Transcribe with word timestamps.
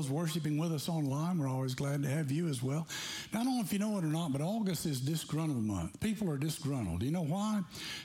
those 0.00 0.10
worshiping 0.10 0.56
with 0.56 0.72
us 0.72 0.88
online, 0.88 1.38
we're 1.38 1.46
always 1.46 1.74
glad 1.74 2.02
to 2.02 2.08
have 2.08 2.30
you 2.30 2.48
as 2.48 2.62
well. 2.62 2.86
Now, 3.32 3.40
I 3.40 3.44
don't 3.44 3.56
know 3.56 3.62
if 3.62 3.72
you 3.72 3.78
know 3.78 3.96
it 3.98 4.04
or 4.04 4.08
not, 4.08 4.32
but 4.32 4.40
August 4.40 4.86
is 4.86 5.00
disgruntled 5.00 5.62
month. 5.62 6.00
People 6.00 6.28
are 6.30 6.36
disgruntled. 6.36 7.02
You 7.02 7.12
know 7.12 7.22
why? 7.22 7.60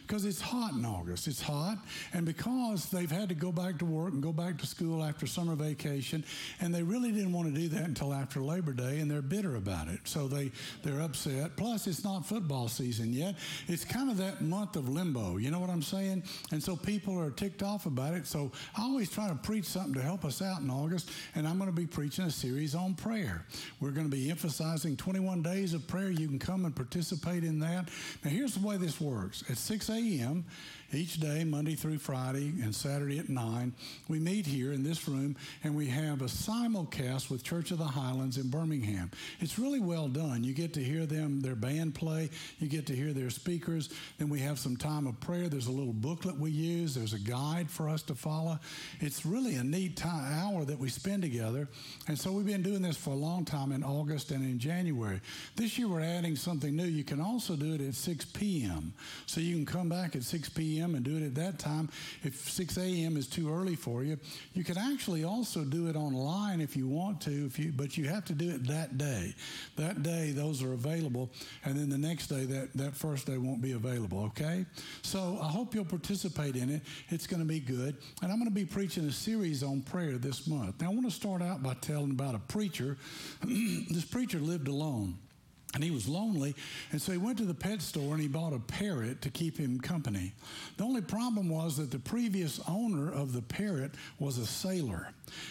Because 0.06 0.24
it's 0.24 0.40
hot 0.40 0.74
in 0.74 0.86
August. 0.86 1.28
It's 1.28 1.42
hot, 1.42 1.78
and 2.14 2.26
because 2.26 2.90
they've 2.92 3.10
had 3.10 3.30
to 3.30 3.36
go 3.36 3.52
back 3.52 3.80
to 3.80 3.86
work 3.86 4.14
and 4.14 4.22
go 4.22 4.32
back 4.32 4.58
to 4.60 4.68
school 4.68 5.04
after 5.04 5.26
summer 5.26 5.56
vacation, 5.56 6.24
and 6.62 6.74
they 6.74 6.84
really 6.84 7.12
didn't 7.12 7.34
want 7.34 7.54
to 7.54 7.60
do 7.60 7.68
that 7.70 7.84
until 7.84 8.14
after 8.14 8.40
Labor 8.40 8.74
Day, 8.74 9.00
and 9.00 9.10
they're 9.10 9.22
bitter 9.22 9.56
about 9.56 9.88
it. 9.88 10.00
So 10.04 10.28
they 10.28 10.52
they're 10.84 11.02
upset. 11.02 11.58
Plus, 11.58 11.88
it's 11.88 12.04
not 12.04 12.26
football 12.26 12.68
season 12.68 13.12
yet. 13.12 13.36
It's 13.68 13.84
kind 13.84 14.12
of 14.12 14.18
that 14.18 14.42
month 14.42 14.76
of 14.76 14.90
limbo. 14.90 15.38
You 15.38 15.50
know 15.50 15.60
what 15.60 15.70
I'm 15.70 15.82
saying? 15.82 16.24
And 16.52 16.62
so 16.62 16.76
people 16.76 17.20
are 17.20 17.32
ticked 17.32 17.64
off 17.64 17.88
about 17.88 18.14
it. 18.14 18.28
So 18.28 18.52
I 18.78 18.84
always 18.84 19.10
try 19.10 19.28
to 19.28 19.36
preach 19.36 19.66
something 19.66 19.94
to 19.96 20.02
help 20.02 20.24
us 20.24 20.42
out 20.42 20.62
in 20.62 20.70
August, 20.70 21.10
and 21.34 21.48
I'm 21.48 21.58
going 21.58 21.70
to 21.70 21.76
be 21.76 21.88
preaching 21.88 22.26
a 22.26 22.32
series 22.32 22.76
on 22.76 22.94
prayer. 22.94 23.46
We're 23.80 23.92
going 23.92 24.10
to 24.10 24.16
be 24.16 24.30
emphasizing 24.30 24.96
21 25.16 25.42
days 25.44 25.74
of 25.74 25.88
prayer. 25.88 26.10
You 26.10 26.28
can 26.28 26.40
come 26.40 26.66
and 26.66 26.76
participate 26.76 27.46
in 27.46 27.58
that. 27.60 27.88
Now, 28.22 28.30
here's 28.30 28.56
the 28.56 28.68
way 28.68 28.76
this 28.76 29.00
works 29.00 29.46
at 29.50 29.58
6 29.58 29.88
a.m. 29.88 30.44
each 30.96 31.20
day, 31.20 31.44
Monday 31.44 31.76
through 31.76 32.00
Friday, 32.00 32.54
and 32.64 32.74
Saturday 32.74 33.20
at 33.20 33.30
9, 33.30 33.74
we 34.08 34.20
meet 34.20 34.46
here 34.46 34.72
in 34.72 34.84
this 34.84 35.08
room 35.08 35.36
and 35.64 35.76
we 35.76 35.88
have 35.88 36.22
a 36.22 36.26
simulcast 36.26 37.30
with 37.30 37.44
Church 37.44 37.72
of 37.72 37.78
the 37.78 37.84
Highlands 37.84 38.38
in 38.38 38.50
Birmingham. 38.50 39.12
It's 39.40 39.60
really 39.60 39.80
well 39.80 40.08
done. 40.08 40.44
You 40.44 40.54
get 40.54 40.74
to 40.76 40.84
hear 40.84 41.06
them, 41.06 41.42
their 41.42 41.56
band 41.56 41.96
play, 41.96 42.30
you 42.60 42.68
get 42.68 42.86
to 42.88 42.96
hear 42.96 43.14
their 43.14 43.30
speakers. 43.30 43.90
Then 44.18 44.30
we 44.30 44.40
have 44.40 44.58
some 44.58 44.78
time 44.78 45.06
of 45.08 45.20
prayer. 45.20 45.50
There's 45.50 45.68
a 45.68 45.72
little 45.72 45.94
booklet 45.94 46.40
we 46.40 46.52
use, 46.52 46.96
there's 46.96 47.14
a 47.14 47.20
guide 47.20 47.70
for 47.70 47.90
us 47.90 48.02
to 48.04 48.16
follow. 48.16 48.60
It's 49.02 49.26
really 49.26 49.56
a 49.56 49.64
neat 49.64 49.98
time, 49.98 50.32
hour 50.32 50.64
that 50.66 50.80
we 50.80 50.90
spend 50.90 51.22
together. 51.22 51.68
And 52.08 52.18
so 52.18 52.32
we've 52.32 52.46
been 52.46 52.64
doing 52.64 52.82
this 52.82 52.98
for 52.98 53.10
a 53.12 53.16
long 53.16 53.44
time 53.44 53.72
in 53.72 53.84
August 53.84 54.32
and 54.32 54.44
in 54.44 54.60
January. 54.60 55.20
This 55.56 55.78
year 55.78 55.88
we're 55.88 56.02
adding 56.02 56.36
something 56.36 56.76
new. 56.76 56.86
You 56.86 57.04
can 57.04 57.20
also 57.20 57.56
do 57.56 57.74
it 57.74 57.82
at 57.82 57.96
6 57.96 58.26
p.m. 58.26 58.94
So 59.26 59.42
you 59.42 59.56
can 59.56 59.66
come 59.66 59.90
back 59.90 60.16
at 60.16 60.24
6 60.24 60.50
p.m. 60.50 60.85
and 60.94 61.04
do 61.04 61.18
it 61.18 61.24
at 61.24 61.36
that 61.36 61.58
time. 61.58 61.90
If 62.24 62.50
6 62.50 62.78
a.m. 62.78 63.18
is 63.18 63.28
too 63.28 63.52
early 63.52 63.76
for 63.76 64.04
you, 64.04 64.20
you 64.54 64.64
can 64.64 64.78
actually 64.78 65.24
also 65.24 65.64
do 65.64 65.88
it 65.88 65.96
online 65.96 66.62
if 66.62 66.76
you 66.78 66.88
want 66.88 67.22
to, 67.22 67.46
if 67.46 67.58
you, 67.58 67.74
but 67.76 67.98
you 67.98 68.06
have 68.06 68.26
to 68.26 68.34
do 68.34 68.50
it 68.52 68.68
that 68.68 68.98
day. 68.98 69.34
That 69.78 70.04
day, 70.04 70.32
those 70.32 70.62
are 70.62 70.74
available. 70.74 71.32
And 71.64 71.76
then 71.78 71.90
the 71.90 71.98
next 71.98 72.28
day, 72.28 72.46
that, 72.46 72.74
that 72.76 72.96
first 72.96 73.26
day 73.26 73.38
won't 73.38 73.62
be 73.62 73.72
available, 73.72 74.26
okay? 74.26 74.66
So 75.02 75.40
I 75.42 75.48
hope 75.48 75.74
you'll 75.74 75.86
participate 75.86 76.56
in 76.56 76.70
it. 76.70 76.82
It's 77.10 77.26
going 77.26 77.42
to 77.42 77.48
be 77.48 77.60
good. 77.60 77.98
And 78.22 78.32
I'm 78.32 78.38
going 78.38 78.50
to 78.50 78.56
be 78.56 78.66
preaching 78.66 79.06
a 79.06 79.12
series 79.12 79.64
on 79.64 79.82
prayer 79.82 80.18
this 80.18 80.46
month. 80.46 80.82
Now, 80.82 80.88
I 80.88 80.94
want 80.94 81.06
to 81.06 81.12
start 81.12 81.42
out 81.42 81.64
by 81.64 81.74
telling 81.76 82.12
about 82.12 82.36
a 82.36 82.40
preacher. 82.40 82.98
this 83.44 84.06
preacher 84.06 84.40
lived 84.40 84.68
alone 84.68 85.18
and 85.76 85.84
he 85.84 85.92
was 85.92 86.08
lonely. 86.08 86.56
And 86.92 87.02
so 87.02 87.12
he 87.12 87.18
went 87.18 87.38
to 87.38 87.46
the 87.46 87.54
pet 87.54 87.82
store 87.82 88.14
and 88.14 88.22
he 88.22 88.30
bought 88.30 88.54
a 88.54 88.60
parrot 88.60 89.22
to 89.22 89.30
keep 89.30 89.58
him 89.58 89.80
company. 89.80 90.34
The 90.78 90.86
only 90.86 91.02
problem 91.02 91.50
was 91.50 91.78
that 91.78 91.92
the 91.92 92.00
previous 92.00 92.62
owner 92.68 93.12
of 93.12 93.34
the 93.34 93.42
parrot 93.42 93.92
was 94.18 94.38
a 94.38 94.46
sailor. 94.46 95.10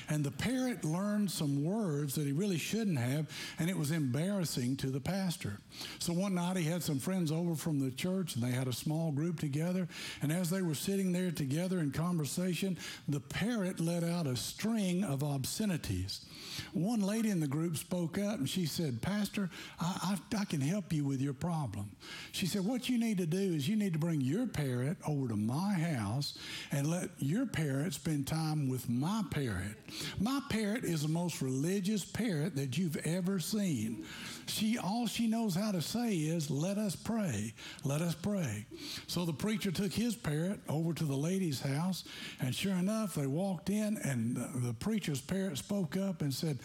And 0.08 0.24
the 0.24 0.30
parrot 0.30 0.84
learned 0.84 1.30
some 1.30 1.62
words 1.62 2.14
that 2.14 2.26
he 2.26 2.32
really 2.32 2.58
shouldn't 2.58 2.98
have, 2.98 3.26
and 3.58 3.68
it 3.68 3.76
was 3.76 3.90
embarrassing 3.90 4.76
to 4.78 4.86
the 4.86 5.00
pastor. 5.00 5.58
So 5.98 6.12
one 6.12 6.34
night 6.34 6.56
he 6.56 6.64
had 6.64 6.82
some 6.82 6.98
friends 6.98 7.30
over 7.30 7.54
from 7.54 7.80
the 7.80 7.90
church 7.90 8.34
and 8.34 8.42
they 8.42 8.52
had 8.52 8.68
a 8.68 8.72
small 8.72 9.12
group 9.12 9.38
together. 9.38 9.88
And 10.22 10.32
as 10.32 10.48
they 10.48 10.62
were 10.62 10.74
sitting 10.74 11.12
there 11.12 11.32
together 11.32 11.80
in 11.80 11.90
conversation, 11.90 12.78
the 13.08 13.20
parrot 13.20 13.78
let 13.78 14.04
out 14.04 14.26
a 14.26 14.36
string 14.36 15.04
of 15.04 15.22
obscenities. 15.22 16.24
One 16.72 17.00
lady 17.00 17.30
in 17.30 17.40
the 17.40 17.46
group 17.46 17.76
spoke 17.76 18.16
up 18.16 18.38
and 18.38 18.48
she 18.48 18.64
said, 18.64 19.02
Pastor, 19.02 19.50
I, 19.80 20.12
I 20.12 20.13
I, 20.14 20.40
I 20.40 20.44
can 20.44 20.60
help 20.60 20.92
you 20.92 21.04
with 21.04 21.20
your 21.20 21.34
problem. 21.34 21.90
She 22.32 22.46
said, 22.46 22.64
What 22.64 22.88
you 22.88 22.98
need 22.98 23.18
to 23.18 23.26
do 23.26 23.38
is 23.38 23.68
you 23.68 23.76
need 23.76 23.92
to 23.92 23.98
bring 23.98 24.20
your 24.20 24.46
parrot 24.46 24.96
over 25.06 25.28
to 25.28 25.36
my 25.36 25.74
house 25.74 26.38
and 26.72 26.90
let 26.90 27.10
your 27.18 27.46
parrot 27.46 27.94
spend 27.94 28.26
time 28.26 28.68
with 28.68 28.88
my 28.88 29.22
parrot. 29.30 29.76
My 30.20 30.40
parrot 30.48 30.84
is 30.84 31.02
the 31.02 31.08
most 31.08 31.42
religious 31.42 32.04
parrot 32.04 32.56
that 32.56 32.78
you've 32.78 32.96
ever 32.98 33.38
seen. 33.38 34.04
She 34.46 34.78
all 34.78 35.06
she 35.06 35.26
knows 35.26 35.54
how 35.54 35.72
to 35.72 35.82
say 35.82 36.14
is, 36.14 36.50
Let 36.50 36.78
us 36.78 36.96
pray. 36.96 37.52
Let 37.84 38.00
us 38.00 38.14
pray. 38.14 38.66
So 39.06 39.24
the 39.24 39.32
preacher 39.32 39.70
took 39.70 39.92
his 39.92 40.14
parrot 40.14 40.60
over 40.68 40.92
to 40.94 41.04
the 41.04 41.16
lady's 41.16 41.60
house, 41.60 42.04
and 42.40 42.54
sure 42.54 42.74
enough, 42.74 43.14
they 43.14 43.26
walked 43.26 43.70
in, 43.70 43.98
and 43.98 44.36
the, 44.36 44.68
the 44.68 44.74
preacher's 44.74 45.20
parrot 45.20 45.58
spoke 45.58 45.96
up 45.96 46.22
and 46.22 46.32
said, 46.32 46.58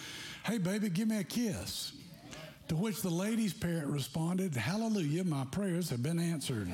Hey, 0.44 0.58
baby, 0.58 0.90
give 0.90 1.08
me 1.08 1.20
a 1.20 1.24
kiss. 1.24 1.94
To 2.70 2.76
which 2.76 3.02
the 3.02 3.10
lady's 3.10 3.54
parent 3.54 3.88
responded, 3.88 4.56
Hallelujah, 4.56 5.24
my 5.24 5.44
prayers 5.46 5.90
have 5.90 6.04
been 6.04 6.20
answered. 6.20 6.72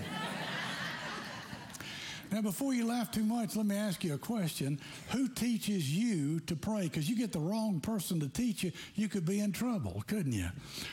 Now, 2.31 2.41
before 2.41 2.73
you 2.73 2.85
laugh 2.85 3.11
too 3.11 3.23
much, 3.23 3.55
let 3.55 3.65
me 3.65 3.75
ask 3.75 4.03
you 4.03 4.13
a 4.13 4.17
question. 4.17 4.79
Who 5.11 5.27
teaches 5.27 5.95
you 5.95 6.39
to 6.41 6.55
pray? 6.55 6.83
Because 6.83 7.09
you 7.09 7.15
get 7.15 7.31
the 7.31 7.39
wrong 7.39 7.79
person 7.79 8.19
to 8.19 8.27
teach 8.27 8.63
you, 8.63 8.71
you 8.95 9.07
could 9.07 9.25
be 9.25 9.39
in 9.39 9.51
trouble, 9.51 10.03
couldn't 10.07 10.33
you? 10.33 10.47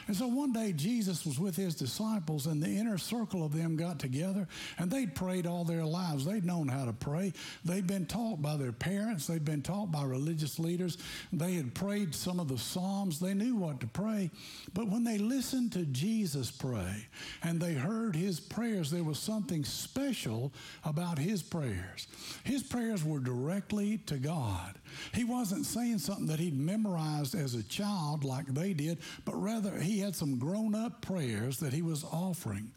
And 0.06 0.16
so 0.16 0.26
one 0.26 0.52
day 0.52 0.72
Jesus 0.72 1.24
was 1.26 1.40
with 1.40 1.56
his 1.56 1.74
disciples, 1.74 2.46
and 2.46 2.62
the 2.62 2.68
inner 2.68 2.98
circle 2.98 3.44
of 3.44 3.52
them 3.52 3.76
got 3.76 3.98
together, 3.98 4.46
and 4.78 4.90
they'd 4.90 5.14
prayed 5.14 5.46
all 5.46 5.64
their 5.64 5.84
lives. 5.84 6.24
They'd 6.24 6.44
known 6.44 6.68
how 6.68 6.84
to 6.84 6.92
pray. 6.92 7.32
They'd 7.64 7.86
been 7.86 8.06
taught 8.06 8.42
by 8.42 8.56
their 8.56 8.72
parents, 8.72 9.26
they'd 9.26 9.44
been 9.44 9.62
taught 9.62 9.90
by 9.90 10.04
religious 10.04 10.58
leaders. 10.58 10.98
They 11.32 11.54
had 11.54 11.74
prayed 11.74 12.14
some 12.14 12.40
of 12.40 12.48
the 12.48 12.58
Psalms, 12.58 13.18
they 13.18 13.34
knew 13.34 13.56
what 13.56 13.80
to 13.80 13.86
pray. 13.86 14.30
But 14.74 14.88
when 14.88 15.04
they 15.04 15.18
listened 15.18 15.72
to 15.72 15.84
Jesus 15.86 16.50
pray 16.50 17.06
and 17.42 17.60
they 17.60 17.74
heard 17.74 18.14
his 18.14 18.40
prayers, 18.40 18.90
there 18.90 19.04
was 19.04 19.18
something 19.18 19.64
special 19.64 20.52
about 20.84 21.18
his 21.22 21.42
prayers. 21.42 22.06
His 22.44 22.62
prayers 22.62 23.04
were 23.04 23.20
directly 23.20 23.98
to 24.06 24.16
God. 24.16 24.74
He 25.14 25.24
wasn't 25.24 25.66
saying 25.66 25.98
something 25.98 26.26
that 26.26 26.40
he'd 26.40 26.58
memorized 26.58 27.34
as 27.34 27.54
a 27.54 27.62
child 27.62 28.24
like 28.24 28.46
they 28.46 28.72
did, 28.74 28.98
but 29.24 29.34
rather 29.34 29.78
he 29.78 30.00
had 30.00 30.14
some 30.14 30.38
grown 30.38 30.74
up 30.74 31.00
prayers 31.00 31.58
that 31.60 31.72
he 31.72 31.82
was 31.82 32.04
offering. 32.04 32.70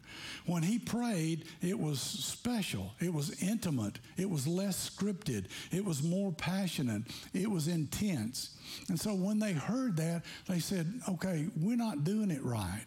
When 0.46 0.62
he 0.62 0.78
prayed, 0.78 1.44
it 1.60 1.78
was 1.78 2.00
special, 2.00 2.94
it 3.00 3.12
was 3.12 3.42
intimate, 3.42 3.98
it 4.16 4.30
was 4.30 4.46
less 4.46 4.88
scripted, 4.88 5.46
it 5.72 5.84
was 5.84 6.02
more 6.02 6.32
passionate, 6.32 7.02
it 7.34 7.50
was 7.50 7.68
intense. 7.68 8.56
And 8.88 8.98
so 8.98 9.14
when 9.14 9.38
they 9.38 9.52
heard 9.52 9.96
that, 9.96 10.24
they 10.48 10.58
said, 10.58 11.00
okay, 11.08 11.48
we're 11.56 11.76
not 11.76 12.04
doing 12.04 12.30
it 12.30 12.42
right. 12.42 12.86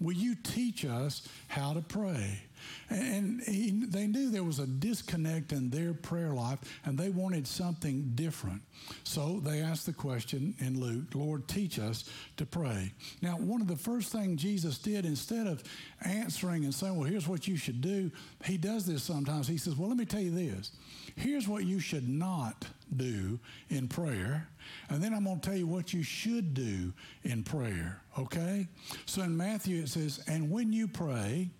Will 0.00 0.16
you 0.16 0.34
teach 0.34 0.84
us 0.84 1.26
how 1.48 1.74
to 1.74 1.82
pray? 1.82 2.42
And 2.88 3.42
he, 3.42 3.70
they 3.70 4.06
knew 4.06 4.30
there 4.30 4.44
was 4.44 4.58
a 4.58 4.66
disconnect 4.66 5.52
in 5.52 5.70
their 5.70 5.94
prayer 5.94 6.32
life 6.32 6.58
and 6.84 6.98
they 6.98 7.10
wanted 7.10 7.46
something 7.46 8.12
different. 8.14 8.62
So 9.04 9.40
they 9.40 9.60
asked 9.60 9.86
the 9.86 9.92
question 9.92 10.54
in 10.58 10.80
Luke, 10.80 11.14
Lord, 11.14 11.46
teach 11.48 11.78
us 11.78 12.04
to 12.36 12.46
pray. 12.46 12.92
Now, 13.22 13.36
one 13.36 13.60
of 13.60 13.68
the 13.68 13.76
first 13.76 14.12
things 14.12 14.42
Jesus 14.42 14.78
did, 14.78 15.04
instead 15.04 15.46
of 15.46 15.62
answering 16.02 16.64
and 16.64 16.74
saying, 16.74 16.96
well, 16.96 17.08
here's 17.08 17.28
what 17.28 17.46
you 17.46 17.56
should 17.56 17.80
do, 17.80 18.10
he 18.44 18.56
does 18.56 18.86
this 18.86 19.02
sometimes. 19.02 19.46
He 19.46 19.58
says, 19.58 19.76
well, 19.76 19.88
let 19.88 19.98
me 19.98 20.04
tell 20.04 20.20
you 20.20 20.30
this. 20.30 20.72
Here's 21.16 21.46
what 21.46 21.64
you 21.64 21.80
should 21.80 22.08
not 22.08 22.66
do 22.96 23.38
in 23.68 23.88
prayer. 23.88 24.48
And 24.88 25.02
then 25.02 25.14
I'm 25.14 25.24
going 25.24 25.40
to 25.40 25.48
tell 25.48 25.58
you 25.58 25.66
what 25.66 25.92
you 25.92 26.02
should 26.02 26.54
do 26.54 26.92
in 27.22 27.42
prayer. 27.42 28.02
Okay? 28.18 28.68
So 29.06 29.22
in 29.22 29.36
Matthew 29.36 29.82
it 29.82 29.88
says, 29.88 30.22
and 30.26 30.50
when 30.50 30.72
you 30.72 30.88
pray, 30.88 31.50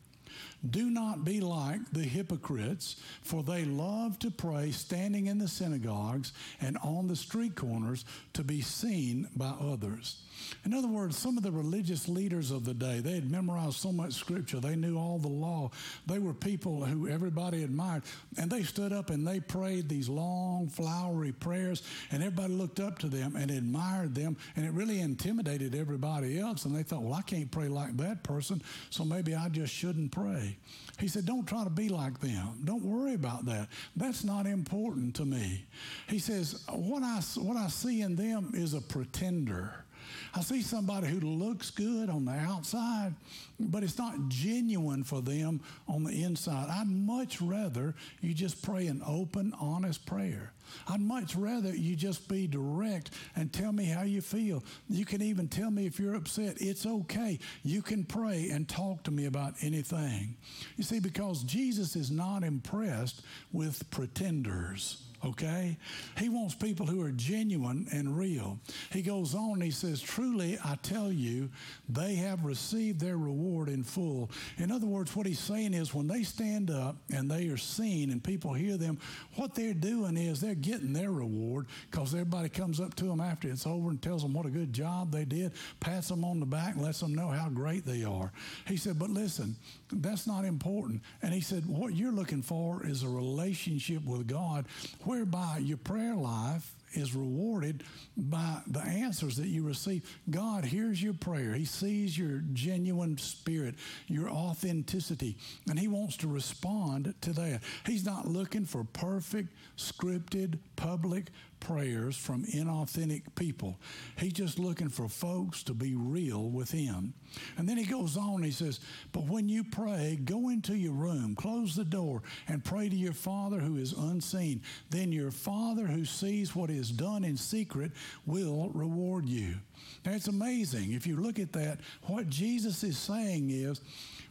do 0.68 0.90
not 0.90 1.24
be 1.24 1.40
like 1.40 1.80
the 1.92 2.02
hypocrites, 2.02 2.96
for 3.22 3.42
they 3.42 3.64
love 3.64 4.18
to 4.18 4.30
pray 4.30 4.70
standing 4.70 5.26
in 5.26 5.38
the 5.38 5.48
synagogues 5.48 6.32
and 6.60 6.76
on 6.78 7.08
the 7.08 7.16
street 7.16 7.56
corners 7.56 8.04
to 8.34 8.44
be 8.44 8.60
seen 8.60 9.28
by 9.36 9.52
others. 9.60 10.22
In 10.64 10.74
other 10.74 10.88
words, 10.88 11.16
some 11.16 11.36
of 11.36 11.42
the 11.42 11.52
religious 11.52 12.08
leaders 12.08 12.50
of 12.50 12.64
the 12.64 12.74
day, 12.74 13.00
they 13.00 13.14
had 13.14 13.30
memorized 13.30 13.74
so 13.74 13.92
much 13.92 14.14
scripture, 14.14 14.60
they 14.60 14.76
knew 14.76 14.98
all 14.98 15.18
the 15.18 15.28
law. 15.28 15.70
They 16.06 16.18
were 16.18 16.34
people 16.34 16.84
who 16.84 17.08
everybody 17.08 17.62
admired. 17.62 18.02
And 18.38 18.50
they 18.50 18.62
stood 18.62 18.92
up 18.92 19.10
and 19.10 19.26
they 19.26 19.40
prayed 19.40 19.88
these 19.88 20.08
long, 20.08 20.68
flowery 20.68 21.32
prayers, 21.32 21.82
and 22.10 22.22
everybody 22.22 22.52
looked 22.54 22.80
up 22.80 22.98
to 23.00 23.08
them 23.08 23.36
and 23.36 23.50
admired 23.50 24.14
them, 24.14 24.36
and 24.56 24.66
it 24.66 24.72
really 24.72 25.00
intimidated 25.00 25.74
everybody 25.74 26.38
else. 26.38 26.64
And 26.64 26.74
they 26.74 26.82
thought, 26.82 27.02
well, 27.02 27.14
I 27.14 27.22
can't 27.22 27.50
pray 27.50 27.68
like 27.68 27.96
that 27.98 28.22
person, 28.22 28.62
so 28.90 29.04
maybe 29.04 29.34
I 29.34 29.48
just 29.48 29.72
shouldn't 29.72 30.12
pray. 30.12 30.49
He 30.98 31.08
said, 31.08 31.24
don't 31.24 31.46
try 31.46 31.64
to 31.64 31.70
be 31.70 31.88
like 31.88 32.20
them. 32.20 32.60
Don't 32.64 32.84
worry 32.84 33.14
about 33.14 33.46
that. 33.46 33.68
That's 33.96 34.22
not 34.22 34.46
important 34.46 35.14
to 35.16 35.24
me. 35.24 35.64
He 36.08 36.18
says, 36.18 36.62
what 36.68 37.02
I, 37.02 37.20
what 37.36 37.56
I 37.56 37.68
see 37.68 38.02
in 38.02 38.16
them 38.16 38.52
is 38.54 38.74
a 38.74 38.80
pretender. 38.80 39.84
I 40.34 40.42
see 40.42 40.62
somebody 40.62 41.08
who 41.08 41.20
looks 41.20 41.70
good 41.70 42.08
on 42.08 42.24
the 42.24 42.32
outside, 42.32 43.14
but 43.58 43.82
it's 43.82 43.98
not 43.98 44.28
genuine 44.28 45.02
for 45.02 45.20
them 45.20 45.60
on 45.88 46.04
the 46.04 46.22
inside. 46.22 46.68
I'd 46.70 46.88
much 46.88 47.40
rather 47.40 47.94
you 48.20 48.32
just 48.32 48.62
pray 48.62 48.86
an 48.86 49.02
open, 49.06 49.52
honest 49.60 50.06
prayer. 50.06 50.52
I'd 50.88 51.00
much 51.00 51.34
rather 51.34 51.74
you 51.74 51.96
just 51.96 52.28
be 52.28 52.46
direct 52.46 53.10
and 53.34 53.52
tell 53.52 53.72
me 53.72 53.86
how 53.86 54.02
you 54.02 54.20
feel. 54.20 54.62
You 54.88 55.04
can 55.04 55.20
even 55.20 55.48
tell 55.48 55.70
me 55.70 55.86
if 55.86 55.98
you're 55.98 56.14
upset. 56.14 56.58
It's 56.60 56.86
okay. 56.86 57.38
You 57.64 57.82
can 57.82 58.04
pray 58.04 58.50
and 58.50 58.68
talk 58.68 59.02
to 59.04 59.10
me 59.10 59.26
about 59.26 59.54
anything. 59.62 60.36
You 60.76 60.84
see, 60.84 61.00
because 61.00 61.42
Jesus 61.42 61.96
is 61.96 62.10
not 62.10 62.44
impressed 62.44 63.22
with 63.52 63.90
pretenders 63.90 65.09
okay? 65.24 65.76
He 66.16 66.28
wants 66.28 66.54
people 66.54 66.86
who 66.86 67.02
are 67.02 67.10
genuine 67.10 67.86
and 67.92 68.16
real. 68.16 68.58
He 68.92 69.02
goes 69.02 69.34
on 69.34 69.54
and 69.54 69.62
he 69.62 69.70
says, 69.70 70.00
Truly, 70.00 70.58
I 70.64 70.76
tell 70.82 71.12
you, 71.12 71.50
they 71.88 72.14
have 72.16 72.44
received 72.44 73.00
their 73.00 73.16
reward 73.16 73.68
in 73.68 73.82
full. 73.82 74.30
In 74.58 74.70
other 74.70 74.86
words, 74.86 75.14
what 75.14 75.26
he's 75.26 75.40
saying 75.40 75.74
is 75.74 75.94
when 75.94 76.06
they 76.06 76.22
stand 76.22 76.70
up 76.70 76.96
and 77.12 77.30
they 77.30 77.48
are 77.48 77.56
seen 77.56 78.10
and 78.10 78.22
people 78.22 78.52
hear 78.52 78.76
them, 78.76 78.98
what 79.36 79.54
they're 79.54 79.74
doing 79.74 80.16
is 80.16 80.40
they're 80.40 80.54
getting 80.54 80.92
their 80.92 81.10
reward 81.10 81.66
because 81.90 82.14
everybody 82.14 82.48
comes 82.48 82.80
up 82.80 82.94
to 82.96 83.04
them 83.04 83.20
after 83.20 83.48
it's 83.48 83.66
over 83.66 83.90
and 83.90 84.00
tells 84.00 84.22
them 84.22 84.32
what 84.32 84.46
a 84.46 84.50
good 84.50 84.72
job 84.72 85.12
they 85.12 85.24
did, 85.24 85.52
pats 85.80 86.08
them 86.08 86.24
on 86.24 86.40
the 86.40 86.46
back, 86.46 86.76
lets 86.76 87.00
them 87.00 87.14
know 87.14 87.28
how 87.28 87.48
great 87.48 87.84
they 87.84 88.04
are. 88.04 88.32
He 88.66 88.76
said, 88.76 88.98
But 88.98 89.10
listen, 89.10 89.56
that's 89.92 90.26
not 90.26 90.44
important. 90.44 91.02
And 91.22 91.32
he 91.32 91.40
said, 91.40 91.66
What 91.66 91.94
you're 91.94 92.12
looking 92.12 92.42
for 92.42 92.86
is 92.86 93.02
a 93.02 93.08
relationship 93.08 94.04
with 94.04 94.26
God 94.26 94.66
whereby 95.04 95.58
your 95.58 95.78
prayer 95.78 96.14
life 96.14 96.74
is 96.92 97.14
rewarded 97.14 97.84
by 98.16 98.60
the 98.66 98.80
answers 98.80 99.36
that 99.36 99.46
you 99.46 99.64
receive. 99.64 100.18
God 100.28 100.64
hears 100.64 101.02
your 101.02 101.14
prayer. 101.14 101.54
He 101.54 101.64
sees 101.64 102.18
your 102.18 102.42
genuine 102.52 103.16
spirit, 103.18 103.76
your 104.08 104.28
authenticity, 104.28 105.36
and 105.68 105.78
He 105.78 105.88
wants 105.88 106.16
to 106.18 106.28
respond 106.28 107.14
to 107.20 107.32
that. 107.34 107.60
He's 107.86 108.04
not 108.04 108.26
looking 108.26 108.64
for 108.64 108.84
perfect, 108.84 109.50
scripted, 109.76 110.58
public 110.80 111.26
prayers 111.60 112.16
from 112.16 112.42
inauthentic 112.46 113.22
people. 113.34 113.78
He's 114.16 114.32
just 114.32 114.58
looking 114.58 114.88
for 114.88 115.08
folks 115.08 115.62
to 115.64 115.74
be 115.74 115.94
real 115.94 116.48
with 116.48 116.70
Him. 116.70 117.12
And 117.58 117.68
then 117.68 117.76
he 117.76 117.84
goes 117.84 118.16
on, 118.16 118.42
he 118.42 118.50
says, 118.50 118.80
But 119.12 119.26
when 119.26 119.48
you 119.48 119.62
pray, 119.62 120.18
go 120.24 120.48
into 120.48 120.74
your 120.74 120.94
room, 120.94 121.34
close 121.36 121.76
the 121.76 121.84
door, 121.84 122.22
and 122.48 122.64
pray 122.64 122.88
to 122.88 122.96
your 122.96 123.12
Father 123.12 123.60
who 123.60 123.76
is 123.76 123.92
unseen. 123.92 124.62
Then 124.88 125.12
your 125.12 125.30
Father 125.30 125.86
who 125.86 126.06
sees 126.06 126.56
what 126.56 126.70
is 126.70 126.90
done 126.90 127.24
in 127.24 127.36
secret 127.36 127.92
will 128.24 128.70
reward 128.70 129.28
you. 129.28 129.56
Now 130.04 130.12
it's 130.12 130.28
amazing. 130.28 130.92
If 130.92 131.06
you 131.06 131.16
look 131.16 131.38
at 131.38 131.52
that, 131.52 131.80
what 132.04 132.28
Jesus 132.28 132.82
is 132.82 132.98
saying 132.98 133.50
is, 133.50 133.80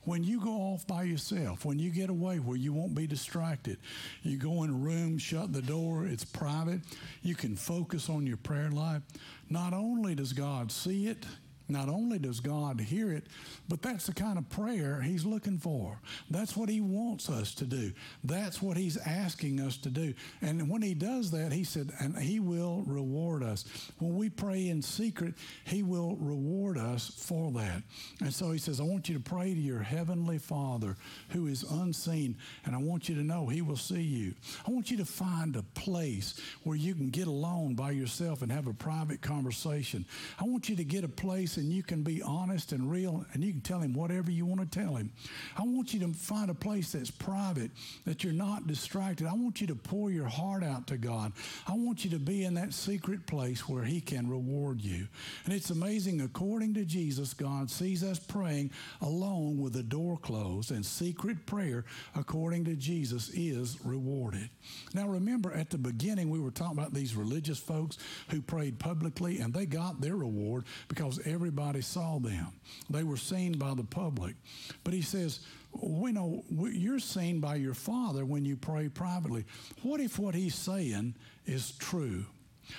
when 0.05 0.23
you 0.23 0.39
go 0.39 0.51
off 0.51 0.87
by 0.87 1.03
yourself, 1.03 1.65
when 1.65 1.77
you 1.77 1.91
get 1.91 2.09
away 2.09 2.39
where 2.39 2.57
you 2.57 2.73
won't 2.73 2.95
be 2.95 3.05
distracted, 3.05 3.77
you 4.23 4.37
go 4.37 4.63
in 4.63 4.69
a 4.69 4.73
room, 4.73 5.17
shut 5.17 5.53
the 5.53 5.61
door, 5.61 6.05
it's 6.05 6.25
private, 6.25 6.81
you 7.21 7.35
can 7.35 7.55
focus 7.55 8.09
on 8.09 8.25
your 8.25 8.37
prayer 8.37 8.71
life. 8.71 9.01
Not 9.49 9.73
only 9.73 10.15
does 10.15 10.33
God 10.33 10.71
see 10.71 11.07
it, 11.07 11.25
not 11.69 11.89
only 11.89 12.19
does 12.19 12.39
God 12.39 12.80
hear 12.80 13.12
it, 13.12 13.27
but 13.68 13.81
that's 13.81 14.07
the 14.07 14.13
kind 14.13 14.38
of 14.38 14.50
prayer 14.50 15.01
He's 15.01 15.25
looking 15.25 15.57
for. 15.57 16.00
That's 16.30 16.57
what 16.57 16.69
He 16.69 16.81
wants 16.81 17.30
us 17.30 17.54
to 17.56 17.66
do. 17.66 17.92
That's 18.24 18.62
what 18.62 18.77
He's 18.77 18.98
asking 18.98 19.60
us 19.60 19.77
to 19.77 19.89
do. 19.89 20.13
And 20.42 20.69
when 20.69 20.81
He 20.81 20.94
does 20.94 21.31
that, 21.31 21.51
He 21.51 21.63
said, 21.63 21.92
and 22.00 22.18
He 22.18 22.39
will 22.39 22.83
reward 22.88 23.44
us. 23.44 23.66
When 24.00 24.16
we 24.16 24.30
pray 24.30 24.69
in 24.69 24.81
secret, 24.81 25.36
He 25.66 25.83
will 25.83 26.16
reward 26.16 26.77
us 26.77 27.10
for 27.27 27.51
that. 27.51 27.83
And 28.21 28.33
so 28.33 28.51
He 28.51 28.57
says, 28.57 28.80
I 28.80 28.83
want 28.83 29.10
you 29.10 29.16
to 29.16 29.21
pray 29.21 29.54
to 29.54 29.60
your 29.60 29.81
Heavenly 29.81 30.38
Father 30.39 30.95
who 31.30 31.48
is 31.48 31.63
unseen, 31.63 32.38
and 32.66 32.75
I 32.75 32.80
want 32.80 33.10
you 33.10 33.16
to 33.16 33.24
know 33.24 33.48
He 33.48 33.62
will 33.62 33.77
see 33.77 34.01
you. 34.01 34.33
I 34.68 34.71
want 34.71 34.89
you 34.89 34.98
to 34.98 35.06
find 35.06 35.56
a 35.56 35.63
place 35.75 36.39
where 36.63 36.75
you 36.75 36.95
can 36.95 37.10
get 37.10 37.27
alone 37.27 37.75
by 37.75 37.92
yourself 37.92 38.42
and 38.42 38.51
have 38.51 38.68
a 38.68 38.74
private 38.74 39.21
conversation. 39.21 40.06
I 40.39 40.45
want 40.45 40.69
you 40.69 40.75
to 40.75 40.83
get 40.83 41.04
a 41.04 41.10
place 41.10 41.57
and 41.59 41.71
you 41.71 41.83
can 41.83 42.01
be 42.01 42.21
honest 42.23 42.71
and 42.71 42.89
real 42.89 43.25
and 43.33 43.44
you 43.44 43.51
can 43.51 43.61
tell 43.61 43.79
him 43.79 43.94
whatever 43.94 44.31
you 44.31 44.45
want 44.45 44.59
to 44.61 44.79
tell 44.79 44.95
him. 44.95 45.11
I 45.57 45.61
want 45.63 45.94
you 45.94 46.00
to 46.00 46.13
find 46.13 46.50
a 46.50 46.56
place 46.56 46.94
that's 46.94 47.11
private, 47.11 47.69
that 48.06 48.23
you're 48.23 48.33
not 48.33 48.65
distracted. 48.65 49.27
I 49.27 49.33
want 49.33 49.61
you 49.61 49.67
to 49.67 49.75
pour 49.75 50.09
your 50.09 50.27
heart 50.27 50.63
out 50.63 50.88
to 50.88 50.97
God. 50.97 51.33
I 51.67 51.73
want 51.73 52.03
you 52.03 52.09
to 52.11 52.19
be 52.19 52.45
in 52.45 52.56
that 52.56 52.73
secret 52.73 53.27
place 53.27 53.69
where 53.69 53.83
he 53.83 54.01
can 54.01 54.29
reward 54.29 54.81
you. 54.81 55.07
And 55.45 55.53
it's 55.53 55.69
amazing, 55.69 56.21
according 56.21 56.73
to 56.75 56.85
Jesus, 56.85 57.33
God 57.33 57.69
sees 57.69 58.03
us 58.03 58.19
praying 58.19 58.71
alone 59.01 59.59
with 59.59 59.73
the 59.73 59.83
door 59.83 60.17
closed, 60.17 60.71
and 60.71 60.85
secret 60.85 61.45
prayer, 61.45 61.85
according 62.15 62.65
to 62.65 62.75
Jesus, 62.75 63.29
is 63.29 63.77
rewarded. 63.83 64.50
Now, 64.94 65.07
remember 65.07 65.51
at 65.53 65.69
the 65.69 65.77
beginning, 65.77 66.29
we 66.29 66.39
were 66.39 66.51
talking 66.51 66.77
about 66.77 66.94
these 66.94 67.15
religious 67.15 67.59
folks 67.59 67.97
who 68.29 68.41
prayed 68.41 68.79
publicly 68.79 69.39
and 69.39 69.53
they 69.53 69.65
got 69.65 70.01
their 70.01 70.15
reward 70.15 70.65
because 70.88 71.19
every 71.25 71.48
everybody 71.49 71.81
saw 71.81 72.19
them. 72.19 72.47
They 72.91 73.03
were 73.03 73.17
seen 73.17 73.57
by 73.57 73.73
the 73.73 73.83
public. 73.83 74.35
But 74.83 74.93
he 74.93 75.01
says, 75.01 75.39
we 75.81 76.11
know 76.11 76.43
you're 76.51 76.99
seen 76.99 77.39
by 77.39 77.55
your 77.55 77.73
father 77.73 78.23
when 78.23 78.45
you 78.45 78.55
pray 78.55 78.87
privately. 78.87 79.45
What 79.81 79.99
if 79.99 80.19
what 80.19 80.35
he's 80.35 80.53
saying 80.53 81.15
is 81.47 81.71
true? 81.71 82.23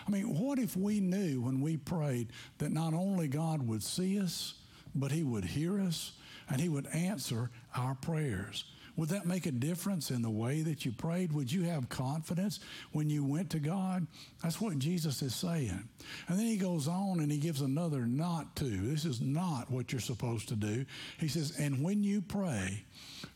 I 0.07 0.11
mean, 0.13 0.39
what 0.39 0.61
if 0.61 0.77
we 0.77 1.01
knew 1.01 1.41
when 1.41 1.61
we 1.61 1.79
prayed 1.79 2.29
that 2.59 2.71
not 2.71 2.95
only 2.95 3.27
God 3.27 3.67
would 3.67 3.83
see 3.83 4.21
us, 4.21 4.55
but 4.95 5.11
he 5.11 5.25
would 5.25 5.45
hear 5.45 5.81
us 5.81 6.13
and 6.49 6.61
he 6.61 6.69
would 6.69 6.87
answer 6.95 7.51
our 7.77 7.97
prayers? 7.97 8.65
Would 9.01 9.09
that 9.09 9.25
make 9.25 9.47
a 9.47 9.51
difference 9.51 10.11
in 10.11 10.21
the 10.21 10.29
way 10.29 10.61
that 10.61 10.85
you 10.85 10.93
prayed? 10.93 11.33
Would 11.33 11.51
you 11.51 11.63
have 11.63 11.89
confidence 11.89 12.61
when 12.93 13.09
you 13.09 13.25
went 13.25 13.49
to 13.53 13.59
God? 13.59 14.07
That's 14.43 14.61
what 14.61 14.79
Jesus 14.79 15.23
is 15.23 15.35
saying. 15.35 15.89
And 16.29 16.39
then 16.39 16.45
he 16.45 16.59
goes 16.59 16.87
on 16.87 17.21
and 17.21 17.33
he 17.33 17.39
gives 17.39 17.63
another 17.63 18.01
not 18.05 18.55
to. 18.57 18.65
This 18.65 19.07
is 19.07 19.23
not 19.23 19.71
what 19.71 19.91
you're 19.91 20.03
supposed 20.03 20.49
to 20.49 20.55
do. 20.55 20.85
He 21.19 21.29
says, 21.29 21.57
And 21.59 21.83
when 21.83 22.05
you 22.05 22.21
pray, 22.21 22.85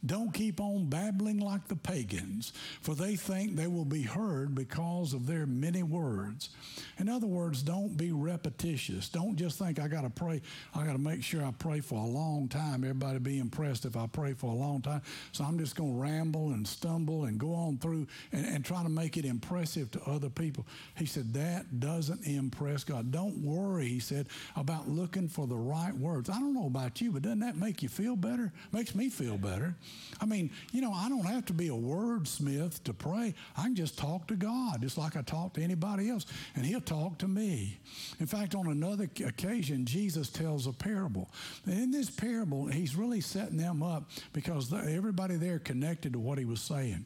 don't 0.06 0.32
keep 0.32 0.60
on 0.60 0.88
babbling 0.88 1.38
like 1.38 1.68
the 1.68 1.76
pagans, 1.76 2.52
for 2.80 2.94
they 2.94 3.16
think 3.16 3.56
they 3.56 3.66
will 3.66 3.84
be 3.84 4.02
heard 4.02 4.54
because 4.54 5.14
of 5.14 5.26
their 5.26 5.46
many 5.46 5.82
words. 5.82 6.50
In 6.98 7.08
other 7.08 7.26
words, 7.26 7.62
don't 7.62 7.96
be 7.96 8.12
repetitious. 8.12 9.08
Don't 9.08 9.36
just 9.36 9.58
think, 9.58 9.78
I 9.78 9.88
got 9.88 10.02
to 10.02 10.10
pray. 10.10 10.42
I 10.74 10.84
got 10.84 10.92
to 10.92 10.98
make 10.98 11.22
sure 11.22 11.44
I 11.44 11.52
pray 11.52 11.80
for 11.80 11.98
a 11.98 12.06
long 12.06 12.48
time. 12.48 12.84
Everybody 12.84 13.18
be 13.18 13.38
impressed 13.38 13.84
if 13.84 13.96
I 13.96 14.06
pray 14.06 14.34
for 14.34 14.50
a 14.50 14.54
long 14.54 14.82
time. 14.82 15.02
So 15.32 15.44
I'm 15.44 15.58
just 15.58 15.76
going 15.76 15.94
to 15.94 16.00
ramble 16.00 16.50
and 16.50 16.66
stumble 16.66 17.24
and 17.24 17.38
go 17.38 17.54
on 17.54 17.78
through 17.78 18.06
and, 18.32 18.46
and 18.46 18.64
try 18.64 18.82
to 18.82 18.88
make 18.88 19.16
it 19.16 19.24
impressive 19.24 19.90
to 19.92 20.02
other 20.02 20.28
people. 20.28 20.66
He 20.96 21.06
said, 21.06 21.32
that 21.34 21.80
doesn't 21.80 22.26
impress 22.26 22.84
God. 22.84 23.10
Don't 23.10 23.38
worry, 23.38 23.88
he 23.88 24.00
said, 24.00 24.28
about 24.56 24.88
looking 24.88 25.28
for 25.28 25.46
the 25.46 25.56
right 25.56 25.94
words. 25.94 26.28
I 26.28 26.38
don't 26.38 26.54
know 26.54 26.66
about 26.66 27.00
you, 27.00 27.12
but 27.12 27.22
doesn't 27.22 27.40
that 27.40 27.56
make 27.56 27.82
you 27.82 27.88
feel 27.88 28.16
better? 28.16 28.52
Makes 28.72 28.94
me 28.94 29.08
feel 29.08 29.38
better. 29.38 29.74
I 30.20 30.26
mean, 30.26 30.50
you 30.72 30.80
know, 30.80 30.92
I 30.92 31.08
don't 31.08 31.26
have 31.26 31.44
to 31.46 31.52
be 31.52 31.68
a 31.68 31.72
wordsmith 31.72 32.82
to 32.84 32.94
pray. 32.94 33.34
I 33.56 33.62
can 33.62 33.74
just 33.74 33.98
talk 33.98 34.26
to 34.28 34.36
God, 34.36 34.82
just 34.82 34.96
like 34.96 35.16
I 35.16 35.22
talk 35.22 35.54
to 35.54 35.62
anybody 35.62 36.10
else, 36.10 36.26
and 36.54 36.64
He'll 36.64 36.80
talk 36.80 37.18
to 37.18 37.28
me. 37.28 37.78
In 38.20 38.26
fact, 38.26 38.54
on 38.54 38.68
another 38.68 39.08
occasion, 39.24 39.84
Jesus 39.86 40.28
tells 40.28 40.66
a 40.66 40.72
parable. 40.72 41.30
And 41.66 41.74
in 41.74 41.90
this 41.90 42.10
parable, 42.10 42.66
He's 42.66 42.96
really 42.96 43.20
setting 43.20 43.56
them 43.56 43.82
up 43.82 44.10
because 44.32 44.72
everybody 44.72 45.36
there 45.36 45.58
connected 45.58 46.12
to 46.12 46.18
what 46.18 46.38
He 46.38 46.44
was 46.44 46.60
saying. 46.60 47.04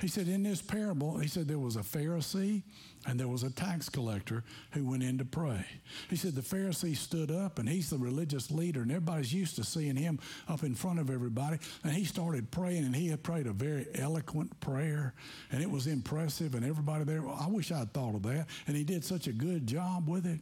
He 0.00 0.08
said, 0.08 0.28
in 0.28 0.42
this 0.42 0.62
parable, 0.62 1.18
He 1.18 1.28
said 1.28 1.48
there 1.48 1.58
was 1.58 1.76
a 1.76 1.80
Pharisee 1.80 2.62
and 3.06 3.18
there 3.18 3.28
was 3.28 3.42
a 3.42 3.50
tax 3.50 3.88
collector 3.88 4.44
who 4.72 4.84
went 4.84 5.02
in 5.02 5.18
to 5.18 5.24
pray. 5.24 5.64
He 6.10 6.16
said 6.16 6.34
the 6.34 6.40
Pharisee 6.40 6.96
stood 6.96 7.30
up, 7.30 7.58
and 7.58 7.68
he's 7.68 7.90
the 7.90 7.98
religious 7.98 8.50
leader, 8.50 8.82
and 8.82 8.90
everybody's 8.90 9.32
used 9.32 9.56
to 9.56 9.64
seeing 9.64 9.96
him 9.96 10.18
up 10.48 10.62
in 10.62 10.74
front 10.74 10.98
of 10.98 11.10
everybody. 11.10 11.58
And 11.84 11.92
he 11.92 12.04
started 12.04 12.50
praying, 12.50 12.84
and 12.84 12.94
he 12.94 13.08
had 13.08 13.22
prayed 13.22 13.46
a 13.46 13.52
very 13.52 13.86
eloquent 13.94 14.58
prayer, 14.60 15.14
and 15.50 15.62
it 15.62 15.70
was 15.70 15.86
impressive. 15.86 16.54
And 16.54 16.64
everybody 16.64 17.04
there, 17.04 17.22
well, 17.22 17.38
I 17.40 17.48
wish 17.48 17.70
I'd 17.70 17.92
thought 17.92 18.14
of 18.14 18.22
that. 18.24 18.46
And 18.66 18.76
he 18.76 18.84
did 18.84 19.04
such 19.04 19.26
a 19.28 19.32
good 19.32 19.66
job 19.66 20.08
with 20.08 20.26
it. 20.26 20.40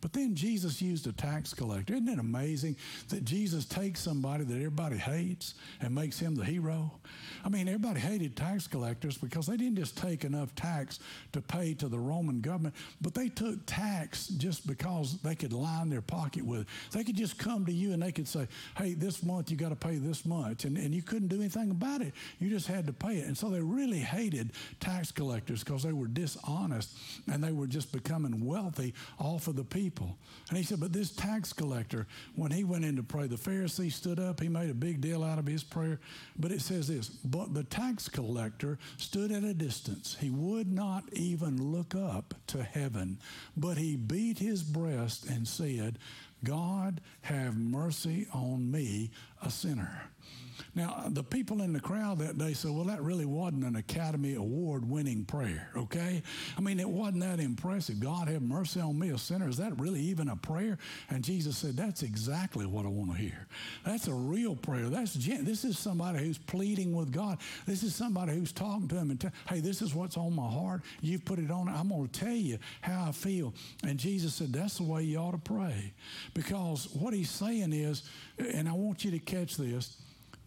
But 0.00 0.14
then 0.14 0.34
Jesus 0.34 0.80
used 0.80 1.06
a 1.06 1.12
tax 1.12 1.52
collector. 1.52 1.94
Isn't 1.94 2.08
it 2.08 2.18
amazing 2.18 2.76
that 3.08 3.24
Jesus 3.24 3.66
takes 3.66 4.00
somebody 4.00 4.44
that 4.44 4.54
everybody 4.54 4.96
hates 4.96 5.54
and 5.80 5.94
makes 5.94 6.18
him 6.18 6.34
the 6.34 6.44
hero? 6.44 6.92
I 7.44 7.50
mean, 7.50 7.68
everybody 7.68 8.00
hated 8.00 8.34
tax 8.34 8.66
collectors 8.66 9.18
because 9.18 9.46
they 9.46 9.56
didn't 9.56 9.76
just 9.76 9.98
take 9.98 10.24
enough 10.24 10.54
tax 10.54 11.00
to 11.32 11.42
pay 11.42 11.74
to 11.74 11.88
the 11.88 11.98
Roman 11.98 12.40
government, 12.40 12.74
but 13.00 13.14
they 13.14 13.28
took 13.28 13.58
tax 13.66 14.28
just 14.28 14.66
because 14.66 15.18
they 15.22 15.34
could 15.34 15.52
line 15.52 15.90
their 15.90 16.00
pocket 16.00 16.44
with 16.44 16.62
it. 16.62 16.66
They 16.92 17.04
could 17.04 17.16
just 17.16 17.38
come 17.38 17.66
to 17.66 17.72
you 17.72 17.92
and 17.92 18.02
they 18.02 18.12
could 18.12 18.28
say, 18.28 18.48
hey, 18.76 18.94
this 18.94 19.22
month 19.22 19.50
you 19.50 19.56
got 19.56 19.68
to 19.70 19.76
pay 19.76 19.96
this 19.96 20.24
much. 20.24 20.64
And, 20.64 20.78
and 20.78 20.94
you 20.94 21.02
couldn't 21.02 21.28
do 21.28 21.40
anything 21.40 21.70
about 21.70 22.00
it. 22.00 22.14
You 22.38 22.48
just 22.48 22.66
had 22.66 22.86
to 22.86 22.92
pay 22.92 23.18
it. 23.18 23.26
And 23.26 23.36
so 23.36 23.50
they 23.50 23.60
really 23.60 23.98
hated 23.98 24.52
tax 24.80 25.12
collectors 25.12 25.62
because 25.62 25.82
they 25.82 25.92
were 25.92 26.08
dishonest 26.08 26.96
and 27.30 27.44
they 27.44 27.52
were 27.52 27.66
just 27.66 27.92
becoming 27.92 28.46
wealthy 28.46 28.94
off 29.18 29.46
of 29.46 29.56
the 29.56 29.64
people 29.64 29.89
people. 29.90 30.16
And 30.48 30.58
he 30.58 30.64
said, 30.64 30.80
But 30.80 30.92
this 30.92 31.10
tax 31.10 31.52
collector, 31.52 32.06
when 32.34 32.50
he 32.50 32.64
went 32.64 32.84
in 32.84 32.96
to 32.96 33.02
pray, 33.02 33.26
the 33.26 33.36
Pharisee 33.36 33.92
stood 33.92 34.18
up. 34.18 34.40
He 34.40 34.48
made 34.48 34.70
a 34.70 34.74
big 34.74 35.00
deal 35.00 35.22
out 35.22 35.38
of 35.38 35.46
his 35.46 35.62
prayer. 35.62 36.00
But 36.38 36.52
it 36.52 36.60
says 36.60 36.88
this 36.88 37.08
But 37.08 37.54
the 37.54 37.64
tax 37.64 38.08
collector 38.08 38.78
stood 38.96 39.32
at 39.32 39.44
a 39.44 39.54
distance. 39.54 40.16
He 40.20 40.30
would 40.30 40.72
not 40.72 41.04
even 41.12 41.72
look 41.72 41.94
up 41.94 42.34
to 42.48 42.62
heaven, 42.62 43.18
but 43.56 43.76
he 43.76 43.96
beat 43.96 44.38
his 44.38 44.62
breast 44.62 45.26
and 45.26 45.46
said, 45.46 45.98
God, 46.42 47.00
have 47.22 47.56
mercy 47.56 48.26
on 48.32 48.70
me, 48.70 49.10
a 49.42 49.50
sinner. 49.50 50.10
Now, 50.80 51.04
the 51.10 51.22
people 51.22 51.60
in 51.60 51.74
the 51.74 51.80
crowd 51.80 52.20
that 52.20 52.38
day 52.38 52.54
said, 52.54 52.70
well, 52.70 52.84
that 52.84 53.02
really 53.02 53.26
wasn't 53.26 53.64
an 53.64 53.76
Academy 53.76 54.36
Award 54.36 54.88
winning 54.88 55.26
prayer, 55.26 55.68
okay? 55.76 56.22
I 56.56 56.60
mean, 56.62 56.80
it 56.80 56.88
wasn't 56.88 57.20
that 57.20 57.38
impressive. 57.38 58.00
God 58.00 58.28
have 58.28 58.40
mercy 58.40 58.80
on 58.80 58.98
me, 58.98 59.10
a 59.10 59.18
sinner. 59.18 59.46
Is 59.46 59.58
that 59.58 59.78
really 59.78 60.00
even 60.00 60.30
a 60.30 60.36
prayer? 60.36 60.78
And 61.10 61.22
Jesus 61.22 61.58
said, 61.58 61.76
that's 61.76 62.02
exactly 62.02 62.64
what 62.64 62.86
I 62.86 62.88
want 62.88 63.10
to 63.10 63.18
hear. 63.18 63.46
That's 63.84 64.08
a 64.08 64.14
real 64.14 64.56
prayer. 64.56 64.88
That's 64.88 65.12
This 65.12 65.66
is 65.66 65.78
somebody 65.78 66.20
who's 66.20 66.38
pleading 66.38 66.94
with 66.94 67.12
God. 67.12 67.36
This 67.66 67.82
is 67.82 67.94
somebody 67.94 68.32
who's 68.32 68.52
talking 68.52 68.88
to 68.88 68.96
him 68.96 69.10
and 69.10 69.20
tell, 69.20 69.32
hey, 69.50 69.60
this 69.60 69.82
is 69.82 69.94
what's 69.94 70.16
on 70.16 70.34
my 70.34 70.48
heart. 70.48 70.80
You've 71.02 71.26
put 71.26 71.38
it 71.38 71.50
on. 71.50 71.68
I'm 71.68 71.90
going 71.90 72.08
to 72.08 72.20
tell 72.20 72.32
you 72.32 72.56
how 72.80 73.04
I 73.08 73.12
feel. 73.12 73.52
And 73.84 73.98
Jesus 73.98 74.32
said, 74.32 74.50
that's 74.50 74.78
the 74.78 74.84
way 74.84 75.02
you 75.02 75.18
ought 75.18 75.32
to 75.32 75.38
pray. 75.38 75.92
Because 76.32 76.88
what 76.94 77.12
he's 77.12 77.28
saying 77.28 77.74
is, 77.74 78.04
and 78.38 78.66
I 78.66 78.72
want 78.72 79.04
you 79.04 79.10
to 79.10 79.18
catch 79.18 79.58
this, 79.58 79.98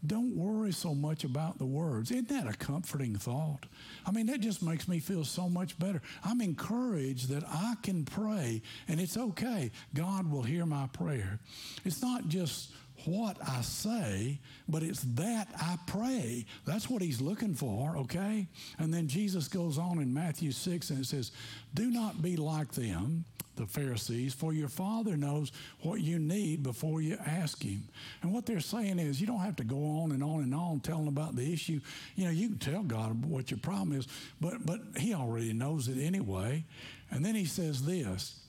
don't 0.06 0.36
worry 0.36 0.74
so 0.74 0.94
much 0.94 1.24
about 1.24 1.58
the 1.58 1.66
words. 1.66 2.12
Isn't 2.12 2.30
that 2.30 2.48
a 2.48 2.54
comforting 2.54 3.16
thought? 3.16 3.66
I 4.06 4.12
mean, 4.12 4.26
that 4.28 4.42
just 4.42 4.62
makes 4.62 4.88
me 4.88 5.00
feel 5.00 5.24
so 5.24 5.48
much 5.48 5.80
better. 5.80 6.02
I'm 6.24 6.42
encouraged 6.42 7.30
that 7.30 7.44
I 7.48 7.76
can 7.82 8.04
pray 8.04 8.62
and 8.88 9.00
it's 9.00 9.18
okay. 9.18 9.72
God 9.94 10.30
will 10.30 10.44
hear 10.44 10.66
my 10.66 10.88
prayer. 10.88 11.40
It's 11.86 12.02
not 12.02 12.28
just 12.28 12.72
what 13.06 13.38
I 13.48 13.62
say, 13.62 14.40
but 14.68 14.84
it's 14.84 15.02
that 15.16 15.48
I 15.60 15.78
pray. 15.88 16.46
That's 16.66 16.90
what 16.90 17.02
he's 17.02 17.22
looking 17.22 17.54
for, 17.54 17.98
okay? 17.98 18.48
And 18.78 18.94
then 18.94 19.08
Jesus 19.08 19.48
goes 19.48 19.78
on 19.78 20.00
in 20.00 20.14
Matthew 20.14 20.52
6 20.52 20.90
and 20.90 21.00
it 21.00 21.06
says, 21.06 21.32
Do 21.74 21.90
not 21.90 22.22
be 22.22 22.36
like 22.36 22.72
them 22.74 23.26
the 23.56 23.66
Pharisees, 23.66 24.34
for 24.34 24.54
your 24.54 24.70
Father 24.70 25.18
knows 25.18 25.52
what 25.82 26.02
you 26.02 26.20
need 26.20 26.64
before 26.64 27.02
you 27.02 27.18
ask 27.26 27.62
Him. 27.64 27.84
And 28.22 28.34
what 28.34 28.46
they're 28.46 28.60
saying 28.60 29.00
is, 29.00 29.22
you 29.22 29.28
don't 29.28 29.40
have 29.40 29.56
to 29.58 29.64
go 29.64 29.78
on 30.02 30.12
and 30.12 30.24
on 30.24 30.42
and 30.42 30.54
on 30.54 30.80
telling 30.80 31.08
about 31.08 31.36
the 31.36 31.54
issue. 31.54 31.80
You 32.16 32.26
know, 32.26 32.32
you 32.32 32.50
can 32.50 32.60
tell 32.60 32.84
God 32.84 33.26
what 33.26 33.52
your 33.52 33.60
problem 33.60 33.98
is, 33.98 34.08
but 34.42 34.66
but 34.66 34.82
He 34.98 35.14
already 35.14 35.54
knows 35.54 35.88
it 35.88 36.00
anyway. 36.00 36.66
And 37.12 37.24
then 37.26 37.36
He 37.36 37.46
says 37.46 37.86
this. 37.86 38.40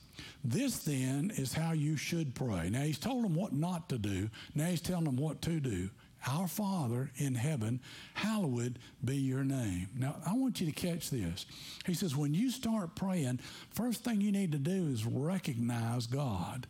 This 0.43 0.79
then 0.79 1.31
is 1.35 1.53
how 1.53 1.73
you 1.73 1.97
should 1.97 2.35
pray. 2.35 2.69
Now 2.69 2.81
he's 2.81 2.99
told 2.99 3.23
them 3.23 3.35
what 3.35 3.53
not 3.53 3.89
to 3.89 3.97
do. 3.97 4.29
Now 4.53 4.67
he's 4.67 4.81
telling 4.81 5.05
them 5.05 5.17
what 5.17 5.41
to 5.41 5.59
do. 5.59 5.89
Our 6.27 6.47
Father 6.47 7.11
in 7.17 7.35
heaven, 7.35 7.79
hallowed 8.15 8.79
be 9.03 9.17
your 9.17 9.43
name. 9.43 9.89
Now, 9.97 10.15
I 10.25 10.33
want 10.33 10.59
you 10.59 10.65
to 10.65 10.71
catch 10.71 11.09
this. 11.09 11.45
He 11.85 11.93
says, 11.93 12.15
when 12.15 12.33
you 12.33 12.49
start 12.49 12.95
praying, 12.95 13.39
first 13.71 14.03
thing 14.03 14.21
you 14.21 14.31
need 14.31 14.51
to 14.53 14.57
do 14.57 14.87
is 14.87 15.05
recognize 15.05 16.07
God. 16.07 16.67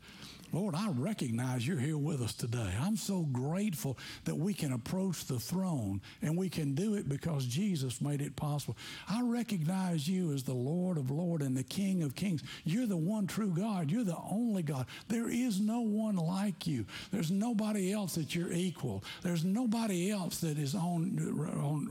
Lord, 0.55 0.73
I 0.73 0.87
recognize 0.91 1.67
you're 1.67 1.77
here 1.77 1.97
with 1.97 2.21
us 2.21 2.33
today. 2.33 2.73
I'm 2.79 2.95
so 2.95 3.23
grateful 3.23 3.97
that 4.23 4.37
we 4.37 4.53
can 4.53 4.71
approach 4.71 5.25
the 5.25 5.37
throne 5.37 5.99
and 6.21 6.37
we 6.37 6.47
can 6.47 6.75
do 6.75 6.93
it 6.93 7.09
because 7.09 7.45
Jesus 7.45 7.99
made 7.99 8.21
it 8.21 8.37
possible. 8.37 8.77
I 9.09 9.21
recognize 9.21 10.07
you 10.07 10.31
as 10.31 10.43
the 10.43 10.53
Lord 10.53 10.97
of 10.97 11.11
Lords 11.11 11.43
and 11.43 11.57
the 11.57 11.63
King 11.63 12.03
of 12.03 12.15
Kings. 12.15 12.41
You're 12.63 12.85
the 12.85 12.95
one 12.95 13.27
true 13.27 13.53
God. 13.53 13.91
You're 13.91 14.05
the 14.05 14.15
only 14.31 14.63
God. 14.63 14.85
There 15.09 15.27
is 15.27 15.59
no 15.59 15.81
one 15.81 16.15
like 16.15 16.65
you. 16.65 16.85
There's 17.11 17.31
nobody 17.31 17.91
else 17.91 18.15
that 18.15 18.33
you're 18.33 18.53
equal. 18.53 19.03
There's 19.23 19.43
nobody 19.43 20.09
else 20.09 20.39
that 20.39 20.57
is 20.57 20.73
on, 20.73 21.19
on 21.61 21.89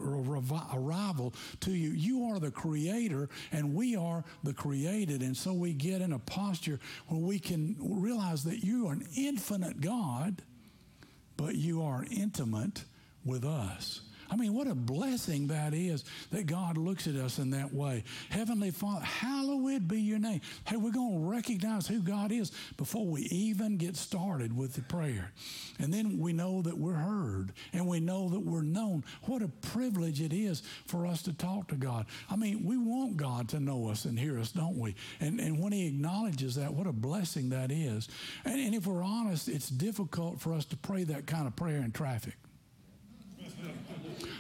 arrival 0.75 1.35
to 1.61 1.71
you. 1.71 1.90
You 1.90 2.25
are 2.30 2.40
the 2.40 2.50
creator 2.50 3.28
and 3.52 3.75
we 3.75 3.94
are 3.94 4.25
the 4.42 4.54
created. 4.54 5.21
And 5.21 5.37
so 5.37 5.52
we 5.52 5.75
get 5.75 6.00
in 6.00 6.14
a 6.14 6.18
posture 6.18 6.80
where 7.09 7.21
we 7.21 7.38
can 7.38 7.76
realize 7.78 8.42
that 8.44 8.54
that 8.55 8.63
you 8.63 8.87
are 8.87 8.93
an 8.93 9.05
infinite 9.17 9.81
God, 9.81 10.41
but 11.37 11.57
you 11.57 11.83
are 11.83 12.07
intimate 12.09 12.85
with 13.25 13.45
us. 13.45 14.01
I 14.31 14.37
mean, 14.37 14.54
what 14.54 14.66
a 14.66 14.75
blessing 14.75 15.49
that 15.49 15.75
is 15.75 16.04
that 16.31 16.47
God 16.47 16.76
looks 16.76 17.07
at 17.07 17.14
us 17.16 17.38
in 17.38 17.50
that 17.50 17.73
way. 17.73 18.04
Heavenly 18.31 18.71
Father, 18.71 19.04
hallowed 19.04 19.88
be 19.88 20.00
your 20.00 20.19
name. 20.19 20.40
Hey, 20.66 20.76
we're 20.76 20.93
going 20.93 21.23
to 21.23 21.28
recognize 21.28 21.87
who 21.87 22.00
God 22.00 22.33
is 22.33 22.52
before 22.76 23.07
we 23.07 23.23
even 23.23 23.76
get 23.76 23.97
started 23.97 24.57
with 24.57 24.75
the 24.75 24.83
prayer. 24.83 25.33
And 25.78 25.93
then 25.93 26.19
we 26.19 26.33
know 26.33 26.62
that 26.62 26.76
we're 26.76 26.95
heard 26.95 27.52
and 27.73 27.87
we 27.87 28.00
know 28.00 28.28
that 28.28 28.40
we're 28.40 28.62
known. 28.62 29.04
What 29.25 29.43
a 29.43 29.49
privilege 29.49 30.21
it 30.21 30.33
is 30.33 30.62
for 30.87 31.07
us 31.07 31.23
to 31.23 31.33
talk 31.33 31.69
to 31.69 31.76
God. 31.76 32.07
I 32.31 32.37
mean, 32.37 32.64
we 32.64 32.76
want 32.76 33.16
God 33.16 33.49
to 33.50 33.61
know 33.61 33.88
us 33.88 34.04
and 34.04 34.19
hear 34.19 34.38
us, 34.38 34.52
don't 34.52 34.78
we? 34.78 34.95
And, 35.21 35.40
and 35.40 35.59
when 35.59 35.73
He 35.73 35.87
acknowledges 35.88 36.54
that, 36.57 36.73
what 36.73 36.87
a 36.87 36.93
blessing 36.93 37.50
that 37.50 37.71
is. 37.71 38.09
And, 38.45 38.61
and 38.61 38.75
if 38.75 38.87
we're 38.87 39.02
honest, 39.02 39.49
it's 39.49 39.69
difficult 39.69 40.40
for 40.40 40.52
us 40.52 40.64
to 40.66 40.76
pray 40.76 41.04
that 41.04 41.26
kind 41.26 41.47
of 41.47 41.57
prayer 41.57 41.78
in 41.78 41.93
traffic 41.93 42.35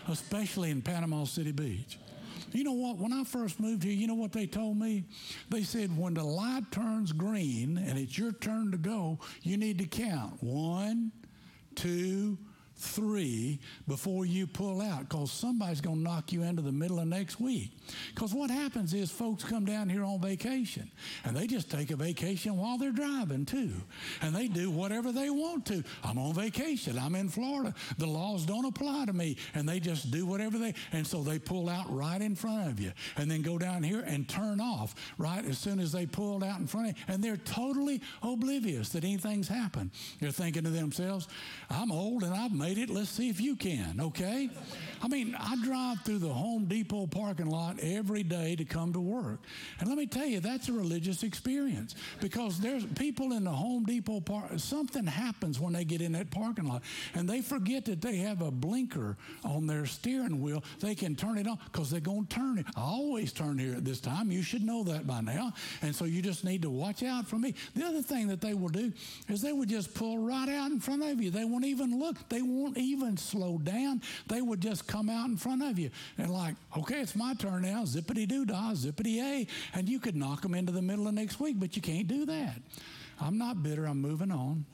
especially 0.08 0.70
in 0.70 0.82
Panama 0.82 1.24
City 1.24 1.52
Beach. 1.52 1.98
You 2.52 2.62
know 2.62 2.72
what? 2.72 2.98
When 2.98 3.12
I 3.12 3.24
first 3.24 3.58
moved 3.58 3.82
here, 3.82 3.92
you 3.92 4.06
know 4.06 4.14
what 4.14 4.32
they 4.32 4.46
told 4.46 4.78
me? 4.78 5.04
They 5.50 5.62
said 5.62 5.96
when 5.98 6.14
the 6.14 6.22
light 6.22 6.70
turns 6.70 7.12
green 7.12 7.78
and 7.78 7.98
it's 7.98 8.16
your 8.16 8.32
turn 8.32 8.70
to 8.70 8.78
go, 8.78 9.18
you 9.42 9.56
need 9.56 9.78
to 9.78 9.86
count 9.86 10.40
one, 10.40 11.10
two, 11.74 12.38
three 12.84 13.58
before 13.88 14.26
you 14.26 14.46
pull 14.46 14.80
out 14.80 15.08
because 15.08 15.32
somebody's 15.32 15.80
going 15.80 15.96
to 15.96 16.02
knock 16.02 16.32
you 16.32 16.42
into 16.42 16.62
the 16.62 16.72
middle 16.72 17.00
of 17.00 17.06
next 17.06 17.40
week. 17.40 17.72
Because 18.14 18.34
what 18.34 18.50
happens 18.50 18.94
is 18.94 19.10
folks 19.10 19.42
come 19.44 19.64
down 19.64 19.88
here 19.88 20.04
on 20.04 20.20
vacation 20.20 20.90
and 21.24 21.36
they 21.36 21.46
just 21.46 21.70
take 21.70 21.90
a 21.90 21.96
vacation 21.96 22.56
while 22.56 22.78
they're 22.78 22.92
driving 22.92 23.46
too. 23.46 23.72
And 24.22 24.34
they 24.34 24.48
do 24.48 24.70
whatever 24.70 25.12
they 25.12 25.30
want 25.30 25.66
to. 25.66 25.82
I'm 26.02 26.18
on 26.18 26.34
vacation. 26.34 26.98
I'm 26.98 27.14
in 27.14 27.28
Florida. 27.28 27.74
The 27.98 28.06
laws 28.06 28.44
don't 28.44 28.64
apply 28.66 29.06
to 29.06 29.12
me. 29.12 29.36
And 29.54 29.68
they 29.68 29.80
just 29.80 30.10
do 30.10 30.26
whatever 30.26 30.58
they, 30.58 30.74
and 30.92 31.06
so 31.06 31.22
they 31.22 31.38
pull 31.38 31.68
out 31.68 31.92
right 31.92 32.20
in 32.20 32.34
front 32.34 32.70
of 32.70 32.80
you 32.80 32.92
and 33.16 33.30
then 33.30 33.42
go 33.42 33.58
down 33.58 33.82
here 33.82 34.04
and 34.06 34.28
turn 34.28 34.60
off 34.60 34.94
right 35.18 35.44
as 35.44 35.58
soon 35.58 35.80
as 35.80 35.92
they 35.92 36.06
pulled 36.06 36.44
out 36.44 36.60
in 36.60 36.66
front 36.66 36.90
of 36.90 36.98
you. 36.98 37.04
And 37.08 37.22
they're 37.22 37.36
totally 37.38 38.00
oblivious 38.22 38.90
that 38.90 39.04
anything's 39.04 39.48
happened. 39.48 39.90
They're 40.20 40.30
thinking 40.30 40.64
to 40.64 40.70
themselves, 40.70 41.28
I'm 41.70 41.90
old 41.90 42.22
and 42.22 42.34
I've 42.34 42.52
it. 42.78 42.90
Let's 42.90 43.10
see 43.10 43.28
if 43.28 43.40
you 43.40 43.56
can, 43.56 44.00
okay? 44.00 44.50
I 45.04 45.08
mean, 45.08 45.36
I 45.38 45.54
drive 45.62 46.00
through 46.00 46.20
the 46.20 46.32
Home 46.32 46.64
Depot 46.64 47.06
parking 47.06 47.50
lot 47.50 47.78
every 47.82 48.22
day 48.22 48.56
to 48.56 48.64
come 48.64 48.90
to 48.94 49.00
work. 49.00 49.40
And 49.78 49.86
let 49.90 49.98
me 49.98 50.06
tell 50.06 50.24
you, 50.24 50.40
that's 50.40 50.70
a 50.70 50.72
religious 50.72 51.22
experience 51.22 51.94
because 52.22 52.58
there's 52.58 52.86
people 52.86 53.34
in 53.34 53.44
the 53.44 53.50
Home 53.50 53.84
Depot 53.84 54.20
park, 54.20 54.52
something 54.56 55.04
happens 55.04 55.60
when 55.60 55.74
they 55.74 55.84
get 55.84 56.00
in 56.00 56.12
that 56.12 56.30
parking 56.30 56.66
lot 56.66 56.84
and 57.12 57.28
they 57.28 57.42
forget 57.42 57.84
that 57.84 58.00
they 58.00 58.16
have 58.16 58.40
a 58.40 58.50
blinker 58.50 59.18
on 59.44 59.66
their 59.66 59.84
steering 59.84 60.40
wheel. 60.40 60.64
They 60.80 60.94
can 60.94 61.16
turn 61.16 61.36
it 61.36 61.46
on 61.46 61.58
because 61.70 61.90
they're 61.90 62.00
going 62.00 62.24
to 62.24 62.34
turn 62.34 62.56
it. 62.56 62.64
I 62.74 62.80
always 62.80 63.30
turn 63.30 63.58
here 63.58 63.74
at 63.74 63.84
this 63.84 64.00
time. 64.00 64.32
You 64.32 64.40
should 64.40 64.62
know 64.62 64.84
that 64.84 65.06
by 65.06 65.20
now. 65.20 65.52
And 65.82 65.94
so 65.94 66.06
you 66.06 66.22
just 66.22 66.46
need 66.46 66.62
to 66.62 66.70
watch 66.70 67.02
out 67.02 67.26
for 67.26 67.36
me. 67.36 67.54
The 67.74 67.84
other 67.84 68.00
thing 68.00 68.26
that 68.28 68.40
they 68.40 68.54
will 68.54 68.70
do 68.70 68.90
is 69.28 69.42
they 69.42 69.52
would 69.52 69.68
just 69.68 69.92
pull 69.92 70.20
right 70.20 70.48
out 70.48 70.70
in 70.70 70.80
front 70.80 71.02
of 71.02 71.20
you. 71.20 71.30
They 71.30 71.44
won't 71.44 71.66
even 71.66 71.98
look. 71.98 72.26
They 72.30 72.40
won't 72.40 72.78
even 72.78 73.18
slow 73.18 73.58
down. 73.58 74.00
They 74.28 74.40
would 74.40 74.62
just 74.62 74.86
come 74.94 75.10
out 75.10 75.28
in 75.28 75.36
front 75.36 75.60
of 75.60 75.76
you 75.76 75.90
and 76.18 76.30
like, 76.30 76.54
okay, 76.78 77.00
it's 77.00 77.16
my 77.16 77.34
turn 77.34 77.62
now. 77.62 77.82
Zippity 77.82 78.28
doo 78.28 78.44
dah, 78.44 78.72
zippity 78.74 79.20
a. 79.20 79.46
And 79.76 79.88
you 79.88 79.98
could 79.98 80.14
knock 80.14 80.42
them 80.42 80.54
into 80.54 80.70
the 80.70 80.82
middle 80.82 81.08
of 81.08 81.14
next 81.14 81.40
week, 81.40 81.56
but 81.58 81.74
you 81.74 81.82
can't 81.82 82.06
do 82.06 82.24
that. 82.26 82.60
I'm 83.20 83.36
not 83.36 83.60
bitter. 83.60 83.86
I'm 83.86 84.00
moving 84.00 84.30
on. 84.30 84.64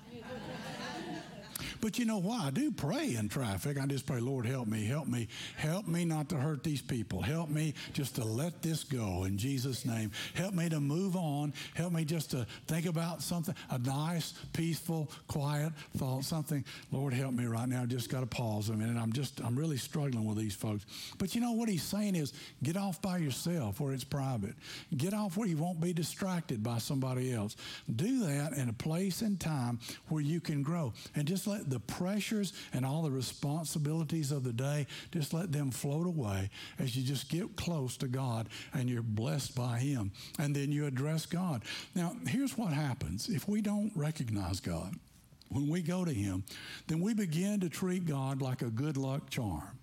But 1.81 1.99
you 1.99 2.05
know 2.05 2.19
why? 2.19 2.47
I 2.47 2.51
do 2.51 2.71
pray 2.71 3.15
in 3.15 3.29
traffic. 3.29 3.79
I 3.81 3.87
just 3.87 4.07
pray, 4.07 4.21
Lord, 4.21 4.45
help 4.47 4.69
me, 4.69 4.85
help 4.85 5.07
me, 5.07 5.29
help 5.57 5.87
me 5.89 6.05
not 6.05 6.29
to 6.31 6.37
hurt 6.37 6.63
these 6.63 6.83
people. 6.83 7.23
Help 7.23 7.49
me 7.49 7.75
just 7.93 8.17
to 8.17 8.25
let 8.25 8.61
this 8.61 8.85
go 8.85 9.25
in 9.25 9.39
Jesus' 9.39 9.87
name. 9.87 10.11
Help 10.35 10.55
me 10.55 10.69
to 10.69 10.81
move 10.81 11.17
on. 11.17 11.55
Help 11.75 11.93
me 11.93 12.05
just 12.05 12.31
to 12.33 12.47
think 12.67 12.87
about 12.87 13.23
something, 13.23 13.55
a 13.71 13.79
nice, 13.79 14.35
peaceful, 14.53 15.11
quiet 15.27 15.73
thought, 15.97 16.25
something. 16.25 16.65
Lord, 16.93 17.15
help 17.15 17.33
me 17.33 17.47
right 17.47 17.69
now. 17.69 17.83
I 17.83 17.87
just 17.87 18.11
got 18.11 18.21
to 18.21 18.27
pause 18.27 18.69
a 18.69 18.75
minute. 18.75 19.01
I'm 19.01 19.13
just, 19.13 19.41
I'm 19.41 19.57
really 19.57 19.79
struggling 19.79 20.27
with 20.27 20.37
these 20.37 20.55
folks. 20.55 20.85
But 21.19 21.35
you 21.35 21.41
know 21.41 21.53
what 21.53 21.69
he's 21.69 21.83
saying 21.83 22.15
is 22.15 22.35
get 22.63 22.77
off 22.77 23.01
by 23.01 23.19
yourself 23.19 23.81
where 23.81 23.95
it's 23.95 24.05
private. 24.05 24.55
Get 24.97 25.15
off 25.15 25.37
where 25.37 25.49
you 25.49 25.57
won't 25.57 25.81
be 25.81 25.93
distracted 25.93 26.63
by 26.63 26.79
somebody 26.79 27.33
else. 27.33 27.57
Do 27.97 28.27
that 28.27 28.53
in 28.53 28.69
a 28.69 28.75
place 28.75 29.23
and 29.23 29.41
time 29.41 29.79
where 30.09 30.21
you 30.21 30.41
can 30.41 30.63
grow. 30.63 30.93
And 31.15 31.27
just 31.27 31.47
let 31.47 31.70
the 31.71 31.81
pressures 31.81 32.53
and 32.73 32.85
all 32.85 33.03
the 33.03 33.11
responsibilities 33.11 34.33
of 34.33 34.45
the 34.45 34.53
day, 34.53 34.87
just 35.12 35.33
let 35.33 35.53
them 35.53 35.71
float 35.71 36.07
away 36.07 36.50
as 36.79 36.97
you 36.97 37.03
just 37.03 37.29
get 37.29 37.57
close 37.57 37.97
to 37.99 38.09
God 38.09 38.49
and 38.75 38.89
you're 38.89 39.03
blessed 39.03 39.55
by 39.55 39.79
Him. 39.79 40.12
And 40.39 40.55
then 40.55 40.71
you 40.73 40.87
address 40.87 41.27
God. 41.27 41.62
Now, 41.95 42.15
here's 42.27 42.57
what 42.59 42.73
happens 42.73 43.29
if 43.29 43.49
we 43.49 43.62
don't 43.62 43.93
recognize 43.95 44.61
God. 44.61 44.95
When 45.49 45.69
we 45.69 45.83
go 45.83 46.05
to 46.05 46.12
Him, 46.12 46.45
then 46.87 47.00
we 47.00 47.12
begin 47.12 47.61
to 47.61 47.69
treat 47.69 48.07
God 48.07 48.41
like 48.41 48.62
a 48.62 48.71
good 48.71 48.97
luck 48.97 49.31
charm. 49.31 49.80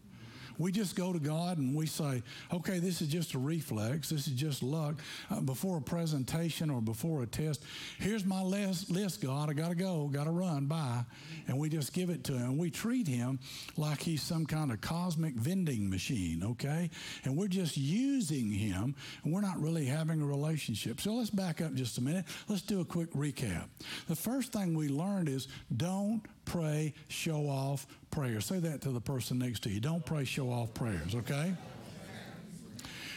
We 0.58 0.72
just 0.72 0.96
go 0.96 1.14
to 1.14 1.20
God 1.20 1.58
and 1.58 1.76
we 1.76 1.86
say, 1.86 2.24
okay, 2.52 2.80
this 2.80 3.02
is 3.02 3.08
just 3.08 3.34
a 3.34 3.40
reflex. 3.40 4.10
This 4.10 4.28
is 4.28 4.34
just 4.34 4.64
luck. 4.64 4.96
Uh, 5.30 5.42
before 5.42 5.78
a 5.78 5.82
presentation 5.82 6.70
or 6.70 6.82
before 6.82 7.24
a 7.24 7.28
test, 7.28 7.64
here's 8.00 8.26
my 8.26 8.42
list, 8.42 8.90
list 8.90 9.22
God. 9.22 9.50
I 9.50 9.54
got 9.54 9.70
to 9.70 9.76
go, 9.76 10.08
got 10.08 10.26
to 10.26 10.32
run, 10.32 10.66
bye. 10.66 11.04
And 11.48 11.58
we 11.58 11.70
just 11.70 11.94
give 11.94 12.10
it 12.10 12.24
to 12.26 12.34
him. 12.34 12.58
We 12.58 12.72
treat 12.72 13.08
him 13.08 13.40
like 13.76 14.02
he's 14.02 14.22
some 14.22 14.46
kind 14.46 14.72
of 14.72 14.82
cosmic 14.82 15.36
vending 15.36 15.90
machine, 15.90 16.44
okay? 16.44 16.90
And 17.24 17.38
we're 17.38 17.48
just 17.48 17.78
using 17.78 18.52
him 18.52 18.96
and 19.24 19.34
we're 19.34 19.42
not 19.42 19.62
really 19.62 19.86
having 19.86 20.22
a 20.22 20.26
relationship. 20.26 21.00
So 21.02 21.14
let's 21.14 21.30
back 21.30 21.62
up 21.62 21.74
just 21.74 21.98
a 21.98 22.02
minute. 22.02 22.26
Let's 22.48 22.62
do 22.62 22.82
a 22.82 22.86
quick 22.86 23.12
recap. 23.14 23.66
The 24.08 24.16
first 24.16 24.54
thing 24.54 24.76
we 24.76 24.90
learned 24.90 25.30
is 25.30 25.48
don't 25.76 26.24
pray 26.48 26.94
show 27.10 27.48
off 27.48 27.86
prayers. 28.10 28.46
Say 28.46 28.60
that 28.60 28.82
to 28.82 28.89
the 28.89 29.01
person 29.01 29.38
next 29.38 29.62
to 29.63 29.70
you. 29.70 29.80
Don't 29.80 30.04
pray 30.04 30.24
show 30.24 30.50
off 30.50 30.74
prayers, 30.74 31.13
okay? 31.13 31.54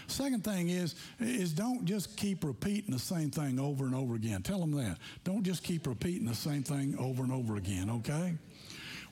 Second 0.07 0.43
thing 0.43 0.71
is 0.71 0.97
is 1.21 1.53
don't 1.53 1.85
just 1.85 2.17
keep 2.17 2.43
repeating 2.43 2.91
the 2.91 2.99
same 2.99 3.31
thing 3.31 3.61
over 3.61 3.85
and 3.87 3.95
over 3.95 4.17
again. 4.17 4.43
Tell 4.43 4.59
them 4.59 4.73
that. 4.73 4.99
Don't 5.23 5.45
just 5.45 5.63
keep 5.63 5.87
repeating 5.87 6.27
the 6.27 6.35
same 6.35 6.65
thing 6.65 6.97
over 6.99 7.23
and 7.23 7.33
over 7.33 7.57
again, 7.57 7.89
okay? 7.89 8.35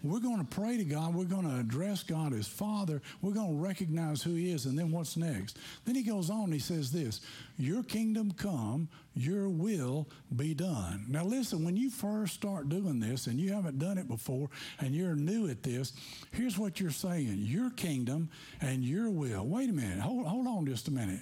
We're 0.03 0.21
going 0.21 0.39
to 0.39 0.45
pray 0.45 0.77
to 0.77 0.85
God. 0.85 1.15
We're 1.15 1.25
going 1.25 1.49
to 1.49 1.59
address 1.59 2.03
God 2.03 2.33
as 2.33 2.47
Father. 2.47 3.03
We're 3.21 3.33
going 3.33 3.57
to 3.57 3.63
recognize 3.63 4.23
who 4.23 4.35
He 4.35 4.53
is. 4.53 4.67
And 4.67 4.79
then 4.79 4.91
what's 4.91 5.17
next? 5.17 5.59
Then 5.85 5.95
He 5.95 6.03
goes 6.03 6.31
on, 6.31 6.53
He 6.53 6.59
says 6.59 6.93
this 6.93 7.21
Your 7.57 7.83
kingdom 7.83 8.33
come, 8.33 8.89
your 9.15 9.49
will 9.49 10.09
be 10.37 10.55
done. 10.55 11.07
Now, 11.09 11.25
listen, 11.25 11.65
when 11.65 11.77
you 11.77 11.91
first 11.91 12.35
start 12.35 12.69
doing 12.69 13.01
this 13.01 13.27
and 13.27 13.39
you 13.39 13.53
haven't 13.53 13.79
done 13.79 13.99
it 13.99 14.09
before 14.09 14.49
and 14.79 14.95
you're 14.95 15.17
new 15.17 15.49
at 15.49 15.63
this, 15.63 15.93
here's 16.31 16.59
what 16.59 16.79
you're 16.79 16.91
saying 16.91 17.35
Your 17.39 17.71
kingdom 17.71 18.31
and 18.61 18.85
your 18.85 19.11
will. 19.11 19.47
Wait 19.47 19.69
a 19.69 19.73
minute. 19.73 19.99
Hold, 19.99 20.27
hold 20.27 20.47
on 20.47 20.67
just 20.67 20.89
a 20.89 20.93
minute. 20.93 21.21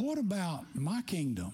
What 0.00 0.18
about 0.18 0.64
my 0.74 1.02
kingdom? 1.02 1.52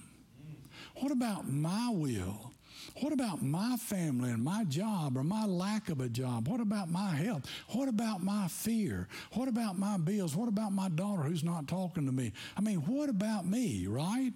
What 0.97 1.13
about 1.13 1.49
my 1.49 1.91
will? 1.91 2.52
What 3.01 3.13
about 3.13 3.43
my 3.43 3.77
family 3.77 4.31
and 4.31 4.43
my 4.43 4.65
job 4.65 5.17
or 5.17 5.25
my 5.25 5.45
lack 5.47 5.89
of 5.89 6.01
a 6.01 6.09
job? 6.09 6.49
What 6.49 6.61
about 6.61 6.91
my 6.91 7.11
health? 7.11 7.47
What 7.69 7.89
about 7.89 8.23
my 8.23 8.49
fear? 8.49 9.09
What 9.33 9.49
about 9.49 9.79
my 9.79 9.97
bills? 9.97 10.37
What 10.37 10.49
about 10.49 10.73
my 10.73 10.89
daughter 10.89 11.23
who's 11.23 11.45
not 11.45 11.69
talking 11.69 12.07
to 12.07 12.13
me? 12.13 12.33
I 12.57 12.61
mean, 12.61 12.79
what 12.79 13.09
about 13.09 13.47
me, 13.47 13.87
right? 13.87 14.33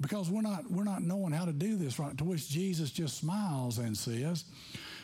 Because 0.00 0.30
we're 0.30 0.42
not 0.42 0.70
we're 0.70 0.84
not 0.84 1.02
knowing 1.02 1.32
how 1.32 1.46
to 1.46 1.52
do 1.52 1.76
this 1.76 1.98
right. 1.98 2.16
To 2.18 2.24
which 2.24 2.48
Jesus 2.48 2.90
just 2.90 3.16
smiles 3.16 3.78
and 3.78 3.96
says, 3.96 4.44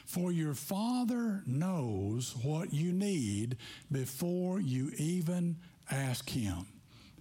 "For 0.04 0.30
your 0.30 0.54
Father 0.54 1.42
knows 1.46 2.36
what 2.42 2.72
you 2.72 2.92
need 2.92 3.56
before 3.90 4.60
you 4.60 4.92
even 4.98 5.56
ask 5.90 6.28
him." 6.28 6.66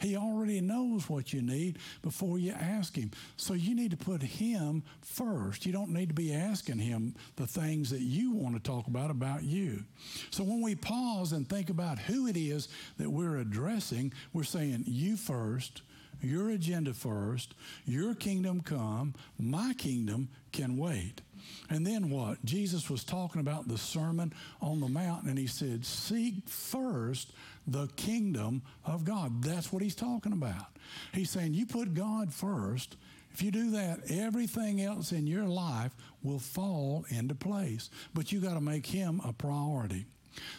He 0.03 0.17
already 0.17 0.59
knows 0.59 1.09
what 1.09 1.31
you 1.31 1.41
need 1.41 1.79
before 2.01 2.37
you 2.37 2.51
ask 2.51 2.97
Him. 2.97 3.11
So 3.37 3.53
you 3.53 3.73
need 3.73 3.91
to 3.91 3.97
put 3.97 4.21
Him 4.21 4.83
first. 5.01 5.65
You 5.65 5.71
don't 5.71 5.91
need 5.91 6.09
to 6.09 6.13
be 6.13 6.33
asking 6.33 6.79
Him 6.79 7.15
the 7.37 7.47
things 7.47 7.89
that 7.91 8.01
you 8.01 8.33
want 8.33 8.55
to 8.55 8.61
talk 8.61 8.87
about 8.87 9.09
about 9.09 9.43
you. 9.43 9.85
So 10.29 10.43
when 10.43 10.61
we 10.61 10.75
pause 10.75 11.31
and 11.31 11.47
think 11.47 11.69
about 11.69 11.99
who 11.99 12.27
it 12.27 12.35
is 12.35 12.67
that 12.97 13.09
we're 13.09 13.37
addressing, 13.37 14.11
we're 14.33 14.43
saying, 14.43 14.83
You 14.87 15.15
first, 15.15 15.83
your 16.21 16.49
agenda 16.49 16.93
first, 16.93 17.53
your 17.85 18.13
kingdom 18.13 18.59
come, 18.59 19.13
my 19.39 19.73
kingdom 19.73 20.27
can 20.51 20.77
wait. 20.77 21.21
And 21.69 21.85
then 21.85 22.09
what? 22.09 22.43
Jesus 22.45 22.89
was 22.89 23.03
talking 23.03 23.41
about 23.41 23.67
the 23.67 23.77
Sermon 23.77 24.33
on 24.61 24.79
the 24.79 24.87
Mount, 24.87 25.25
and 25.25 25.37
he 25.37 25.47
said, 25.47 25.85
Seek 25.85 26.47
first 26.47 27.31
the 27.67 27.87
kingdom 27.95 28.61
of 28.85 29.03
God. 29.05 29.43
That's 29.43 29.71
what 29.71 29.81
he's 29.81 29.95
talking 29.95 30.33
about. 30.33 30.77
He's 31.13 31.29
saying, 31.29 31.53
You 31.53 31.65
put 31.65 31.93
God 31.93 32.33
first. 32.33 32.97
If 33.33 33.41
you 33.41 33.49
do 33.49 33.71
that, 33.71 34.11
everything 34.11 34.81
else 34.81 35.11
in 35.11 35.25
your 35.25 35.45
life 35.47 35.91
will 36.21 36.37
fall 36.37 37.03
into 37.09 37.33
place. 37.33 37.89
But 38.13 38.31
you 38.31 38.39
got 38.39 38.53
to 38.53 38.61
make 38.61 38.85
him 38.85 39.21
a 39.25 39.33
priority. 39.33 40.05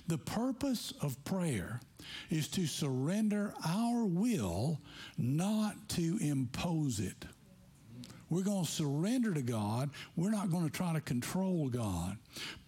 The 0.09 0.19
purpose 0.19 0.93
of 1.01 1.23
prayer 1.25 1.81
is 2.31 2.49
to 2.49 2.67
surrender 2.67 3.55
our 3.67 4.05
will, 4.05 4.81
not 5.17 5.89
to 5.91 6.19
impose 6.21 7.01
it. 7.01 7.25
We're 8.31 8.43
going 8.43 8.65
to 8.65 8.71
surrender 8.71 9.35
to 9.35 9.43
God. 9.43 9.91
We're 10.17 10.31
not 10.31 10.51
going 10.51 10.65
to 10.65 10.71
try 10.71 10.93
to 10.93 11.01
control 11.01 11.69
God. 11.69 12.17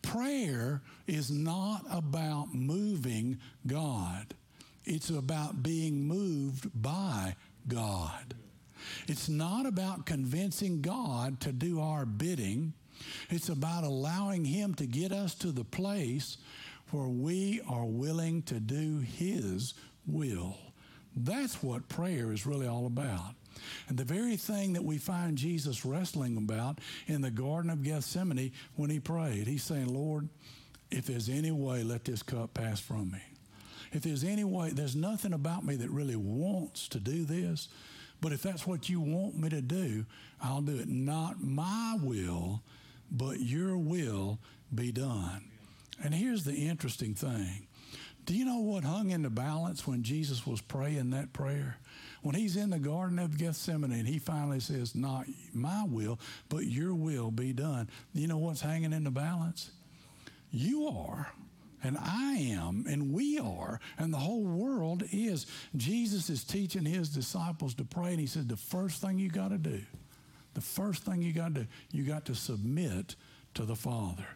Prayer 0.02 0.82
is 1.06 1.30
not 1.30 1.84
about 1.90 2.54
moving 2.54 3.38
God, 3.66 4.34
it's 4.84 5.10
about 5.10 5.62
being 5.62 6.06
moved 6.06 6.70
by 6.80 7.36
God. 7.68 8.34
It's 9.08 9.28
not 9.28 9.66
about 9.66 10.06
convincing 10.06 10.80
God 10.80 11.40
to 11.40 11.52
do 11.52 11.80
our 11.80 12.06
bidding. 12.06 12.72
It's 13.30 13.48
about 13.48 13.84
allowing 13.84 14.44
Him 14.44 14.74
to 14.74 14.86
get 14.86 15.12
us 15.12 15.34
to 15.36 15.52
the 15.52 15.64
place 15.64 16.38
where 16.90 17.08
we 17.08 17.60
are 17.68 17.84
willing 17.84 18.42
to 18.42 18.60
do 18.60 19.00
His 19.00 19.74
will. 20.06 20.56
That's 21.16 21.62
what 21.62 21.88
prayer 21.88 22.32
is 22.32 22.46
really 22.46 22.66
all 22.66 22.86
about. 22.86 23.34
And 23.88 23.96
the 23.96 24.04
very 24.04 24.36
thing 24.36 24.72
that 24.74 24.84
we 24.84 24.98
find 24.98 25.36
Jesus 25.36 25.84
wrestling 25.84 26.36
about 26.36 26.80
in 27.06 27.22
the 27.22 27.30
Garden 27.30 27.70
of 27.70 27.82
Gethsemane 27.82 28.52
when 28.74 28.90
he 28.90 29.00
prayed, 29.00 29.46
he's 29.46 29.62
saying, 29.62 29.92
Lord, 29.92 30.28
if 30.90 31.06
there's 31.06 31.28
any 31.28 31.50
way, 31.50 31.82
let 31.82 32.04
this 32.04 32.22
cup 32.22 32.54
pass 32.54 32.80
from 32.80 33.10
me. 33.10 33.22
If 33.92 34.02
there's 34.02 34.24
any 34.24 34.44
way, 34.44 34.70
there's 34.70 34.96
nothing 34.96 35.32
about 35.32 35.64
me 35.64 35.76
that 35.76 35.90
really 35.90 36.16
wants 36.16 36.88
to 36.88 37.00
do 37.00 37.24
this, 37.24 37.68
but 38.20 38.32
if 38.32 38.42
that's 38.42 38.66
what 38.66 38.88
you 38.88 39.00
want 39.00 39.38
me 39.38 39.48
to 39.50 39.62
do, 39.62 40.06
I'll 40.42 40.62
do 40.62 40.76
it. 40.76 40.88
Not 40.88 41.42
my 41.42 41.96
will, 42.00 42.62
but 43.10 43.40
your 43.40 43.76
will 43.78 44.38
be 44.74 44.92
done. 44.92 45.44
And 46.02 46.14
here's 46.14 46.44
the 46.44 46.54
interesting 46.54 47.14
thing. 47.14 47.66
Do 48.24 48.34
you 48.34 48.44
know 48.44 48.58
what 48.58 48.84
hung 48.84 49.10
in 49.10 49.22
the 49.22 49.30
balance 49.30 49.86
when 49.86 50.02
Jesus 50.02 50.46
was 50.46 50.60
praying 50.60 51.10
that 51.10 51.32
prayer? 51.32 51.78
When 52.22 52.34
he's 52.34 52.56
in 52.56 52.70
the 52.70 52.78
Garden 52.78 53.18
of 53.18 53.38
Gethsemane 53.38 53.92
and 53.92 54.06
he 54.06 54.18
finally 54.18 54.60
says, 54.60 54.94
Not 54.94 55.26
my 55.52 55.84
will, 55.84 56.18
but 56.48 56.64
your 56.66 56.94
will 56.94 57.30
be 57.30 57.52
done. 57.52 57.88
You 58.12 58.26
know 58.26 58.38
what's 58.38 58.60
hanging 58.60 58.92
in 58.92 59.04
the 59.04 59.10
balance? 59.10 59.70
You 60.50 60.86
are 60.86 61.32
and 61.86 61.96
I 61.98 62.34
am, 62.34 62.84
and 62.88 63.12
we 63.12 63.38
are, 63.38 63.78
and 63.96 64.12
the 64.12 64.18
whole 64.18 64.42
world 64.42 65.04
is. 65.12 65.46
Jesus 65.76 66.28
is 66.30 66.42
teaching 66.42 66.84
his 66.84 67.10
disciples 67.10 67.74
to 67.74 67.84
pray, 67.84 68.10
and 68.10 68.20
he 68.20 68.26
said, 68.26 68.48
The 68.48 68.56
first 68.56 69.00
thing 69.00 69.18
you 69.18 69.30
got 69.30 69.50
to 69.50 69.58
do, 69.58 69.80
the 70.54 70.60
first 70.60 71.04
thing 71.04 71.22
you 71.22 71.32
got 71.32 71.54
to 71.54 71.60
do, 71.62 71.66
you 71.92 72.02
got 72.02 72.24
to 72.26 72.34
submit 72.34 73.14
to 73.54 73.64
the 73.64 73.76
Father. 73.76 74.26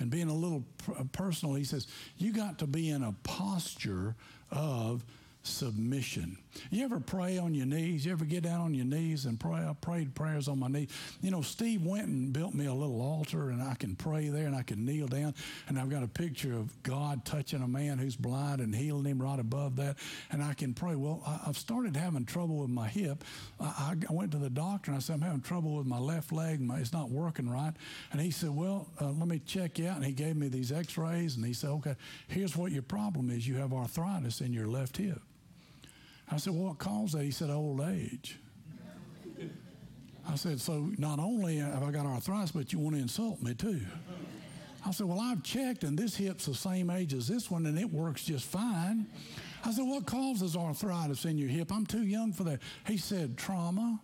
And 0.00 0.10
being 0.10 0.28
a 0.28 0.34
little 0.34 0.64
uh, 0.98 1.04
personal, 1.12 1.54
he 1.54 1.64
says, 1.64 1.86
You 2.16 2.32
got 2.32 2.58
to 2.60 2.66
be 2.66 2.88
in 2.88 3.02
a 3.02 3.14
posture 3.22 4.16
of 4.50 5.04
submission. 5.42 6.38
You 6.70 6.84
ever 6.84 7.00
pray 7.00 7.38
on 7.38 7.54
your 7.54 7.66
knees? 7.66 8.04
You 8.06 8.12
ever 8.12 8.24
get 8.24 8.42
down 8.42 8.60
on 8.60 8.74
your 8.74 8.84
knees 8.84 9.26
and 9.26 9.38
pray? 9.38 9.58
I 9.58 9.74
prayed 9.80 10.14
prayers 10.14 10.48
on 10.48 10.58
my 10.58 10.68
knees. 10.68 10.88
You 11.20 11.30
know, 11.30 11.42
Steve 11.42 11.82
went 11.82 12.06
and 12.06 12.32
built 12.32 12.54
me 12.54 12.66
a 12.66 12.74
little 12.74 13.00
altar, 13.00 13.50
and 13.50 13.62
I 13.62 13.74
can 13.74 13.96
pray 13.96 14.28
there 14.28 14.46
and 14.46 14.56
I 14.56 14.62
can 14.62 14.84
kneel 14.84 15.06
down. 15.06 15.34
And 15.68 15.78
I've 15.78 15.90
got 15.90 16.02
a 16.02 16.08
picture 16.08 16.54
of 16.54 16.82
God 16.82 17.24
touching 17.24 17.62
a 17.62 17.68
man 17.68 17.98
who's 17.98 18.16
blind 18.16 18.60
and 18.60 18.74
healing 18.74 19.04
him 19.04 19.20
right 19.20 19.38
above 19.38 19.76
that. 19.76 19.96
And 20.30 20.42
I 20.42 20.54
can 20.54 20.74
pray. 20.74 20.94
Well, 20.94 21.22
I, 21.26 21.46
have 21.46 21.58
started 21.58 21.96
having 21.96 22.24
trouble 22.24 22.56
with 22.56 22.70
my 22.70 22.88
hip. 22.88 23.24
I, 23.60 23.94
I, 24.08 24.12
went 24.12 24.32
to 24.32 24.38
the 24.38 24.50
doctor 24.50 24.90
and 24.90 24.96
I 24.96 25.00
said, 25.00 25.14
I'm 25.14 25.22
having 25.22 25.42
trouble 25.42 25.76
with 25.76 25.86
my 25.86 25.98
left 25.98 26.32
leg. 26.32 26.60
My, 26.60 26.78
it's 26.78 26.92
not 26.92 27.10
working 27.10 27.48
right. 27.48 27.72
And 28.12 28.20
he 28.20 28.30
said, 28.30 28.50
Well, 28.50 28.88
uh, 29.00 29.10
let 29.10 29.28
me 29.28 29.40
check 29.44 29.78
you 29.78 29.88
out. 29.88 29.96
And 29.96 30.04
he 30.04 30.12
gave 30.12 30.36
me 30.36 30.48
these 30.48 30.72
x 30.72 30.96
rays 30.96 31.36
and 31.36 31.44
he 31.44 31.52
said, 31.52 31.70
Okay, 31.70 31.96
here's 32.28 32.56
what 32.56 32.72
your 32.72 32.82
problem 32.82 33.30
is. 33.30 33.46
You 33.46 33.56
have 33.56 33.72
arthritis 33.72 34.40
in 34.40 34.52
your 34.52 34.66
left 34.66 34.96
hip. 34.96 35.20
I 36.34 36.36
said, 36.36 36.52
Well, 36.52 36.64
what 36.64 36.78
caused 36.78 37.14
that? 37.14 37.22
He 37.22 37.30
said, 37.30 37.48
Old 37.48 37.80
age. 37.80 38.40
I 40.28 40.34
said, 40.34 40.60
So 40.60 40.90
not 40.98 41.20
only 41.20 41.58
have 41.58 41.84
I 41.84 41.92
got 41.92 42.06
arthritis, 42.06 42.50
but 42.50 42.72
you 42.72 42.80
want 42.80 42.96
to 42.96 43.02
insult 43.02 43.40
me 43.40 43.54
too. 43.54 43.80
I 44.84 44.90
said, 44.90 45.06
Well, 45.06 45.20
I've 45.20 45.44
checked, 45.44 45.84
and 45.84 45.96
this 45.96 46.16
hip's 46.16 46.46
the 46.46 46.54
same 46.54 46.90
age 46.90 47.14
as 47.14 47.28
this 47.28 47.52
one, 47.52 47.66
and 47.66 47.78
it 47.78 47.88
works 47.88 48.24
just 48.24 48.46
fine. 48.46 49.06
I 49.64 49.70
said, 49.70 49.84
What 49.86 50.06
causes 50.06 50.56
arthritis 50.56 51.24
in 51.24 51.38
your 51.38 51.48
hip? 51.48 51.70
I'm 51.70 51.86
too 51.86 52.04
young 52.04 52.32
for 52.32 52.42
that. 52.44 52.58
He 52.84 52.96
said, 52.96 53.38
Trauma. 53.38 54.00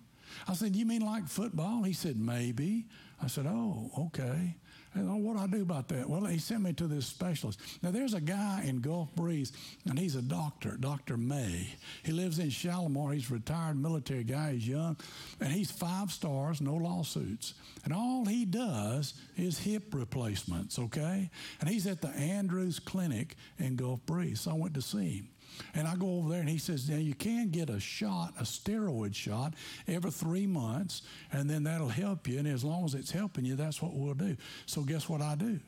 I 0.47 0.55
said, 0.55 0.77
You 0.77 0.87
mean 0.87 1.03
like 1.03 1.27
football? 1.27 1.83
He 1.83 1.93
said, 1.93 2.17
Maybe. 2.17 2.87
I 3.21 3.27
said, 3.27 3.47
Oh, 3.49 3.91
okay. 3.99 4.57
And 4.95 5.25
what 5.25 5.37
do 5.37 5.43
I 5.43 5.47
do 5.47 5.63
about 5.63 5.89
that? 5.89 6.09
Well, 6.09 6.25
he 6.25 6.39
sent 6.39 6.63
me 6.63 6.73
to 6.73 6.89
this 6.89 7.07
specialist. 7.07 7.61
Now, 7.81 7.93
there's 7.93 8.15
a 8.15 8.21
guy 8.21 8.65
in 8.67 8.81
Gulf 8.81 9.15
Breeze, 9.15 9.53
and 9.89 9.97
he's 9.97 10.17
a 10.17 10.23
doctor, 10.23 10.77
Dr. 10.79 11.17
May. 11.17 11.69
He 12.03 12.11
lives 12.11 12.41
in 12.41 12.51
Shalimar. 12.51 13.13
He's 13.13 13.31
a 13.31 13.35
retired 13.35 13.81
military 13.81 14.25
guy. 14.25 14.55
He's 14.55 14.67
young, 14.67 14.97
and 15.41 15.53
he's 15.53 15.71
five 15.71 16.11
stars, 16.11 16.61
no 16.61 16.75
lawsuits. 16.75 17.55
And 17.85 17.95
all 17.95 18.25
he 18.25 18.45
does 18.45 19.15
is 19.37 19.59
hip 19.59 19.95
replacements, 19.95 20.79
okay? 20.79 21.31
And 21.61 21.71
he's 21.71 21.87
at 21.87 22.01
the 22.01 22.09
Andrews 22.09 22.81
Clinic 22.81 23.37
in 23.59 23.77
Gulf 23.77 24.05
Breeze. 24.07 24.41
So 24.41 24.51
I 24.51 24.55
went 24.55 24.75
to 24.75 24.83
see 24.83 25.19
him. 25.19 25.29
And 25.75 25.87
I 25.87 25.97
go 25.97 26.19
over 26.19 26.31
there 26.31 26.41
and 26.41 26.49
he 26.49 26.59
says, 26.59 26.89
now 26.89 26.97
you 26.97 27.15
can 27.15 27.51
get 27.51 27.71
a 27.71 27.81
shot, 27.81 28.35
a 28.39 28.45
steroid 28.45 29.15
shot, 29.15 29.55
every 29.87 30.11
three 30.11 30.47
months, 30.47 31.03
and 31.33 31.49
then 31.49 31.65
that'll 31.65 31.89
help 31.89 32.29
you. 32.29 32.39
And 32.39 32.49
as 32.49 32.65
long 32.65 32.85
as 32.85 32.95
it's 32.95 33.11
helping 33.11 33.45
you, 33.45 33.57
that's 33.57 33.81
what 33.83 33.95
we'll 33.95 34.15
do. 34.15 34.37
So 34.67 34.83
guess 34.83 35.09
what 35.09 35.23
I 35.23 35.35
do? 35.35 35.61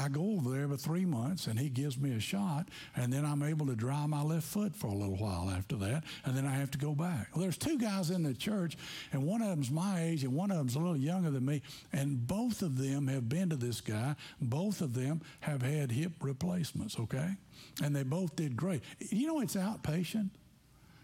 I 0.00 0.08
go 0.08 0.36
over 0.36 0.50
there 0.50 0.62
every 0.62 0.76
three 0.76 1.04
months 1.04 1.48
and 1.48 1.58
he 1.58 1.68
gives 1.68 1.98
me 1.98 2.14
a 2.14 2.20
shot, 2.20 2.68
and 2.94 3.12
then 3.12 3.24
I'm 3.24 3.42
able 3.42 3.66
to 3.66 3.74
dry 3.74 4.06
my 4.06 4.22
left 4.22 4.46
foot 4.46 4.76
for 4.76 4.86
a 4.86 4.94
little 4.94 5.16
while 5.16 5.50
after 5.50 5.74
that, 5.76 6.04
and 6.24 6.36
then 6.36 6.46
I 6.46 6.54
have 6.54 6.70
to 6.70 6.78
go 6.78 6.94
back. 6.94 7.30
Well, 7.34 7.42
there's 7.42 7.58
two 7.58 7.78
guys 7.78 8.10
in 8.10 8.22
the 8.22 8.32
church, 8.32 8.78
and 9.12 9.24
one 9.24 9.42
of 9.42 9.48
them's 9.48 9.72
my 9.72 10.04
age, 10.04 10.22
and 10.22 10.32
one 10.32 10.52
of 10.52 10.58
them's 10.58 10.76
a 10.76 10.78
little 10.78 10.96
younger 10.96 11.30
than 11.30 11.44
me, 11.44 11.62
and 11.92 12.26
both 12.26 12.62
of 12.62 12.78
them 12.78 13.08
have 13.08 13.28
been 13.28 13.50
to 13.50 13.56
this 13.56 13.80
guy. 13.80 14.14
Both 14.40 14.80
of 14.80 14.94
them 14.94 15.20
have 15.40 15.62
had 15.62 15.90
hip 15.90 16.12
replacements, 16.20 16.98
okay? 16.98 17.34
And 17.82 17.94
they 17.94 18.04
both 18.04 18.36
did 18.36 18.56
great. 18.56 18.82
You 19.00 19.26
know, 19.26 19.40
it's 19.40 19.56
outpatient, 19.56 20.30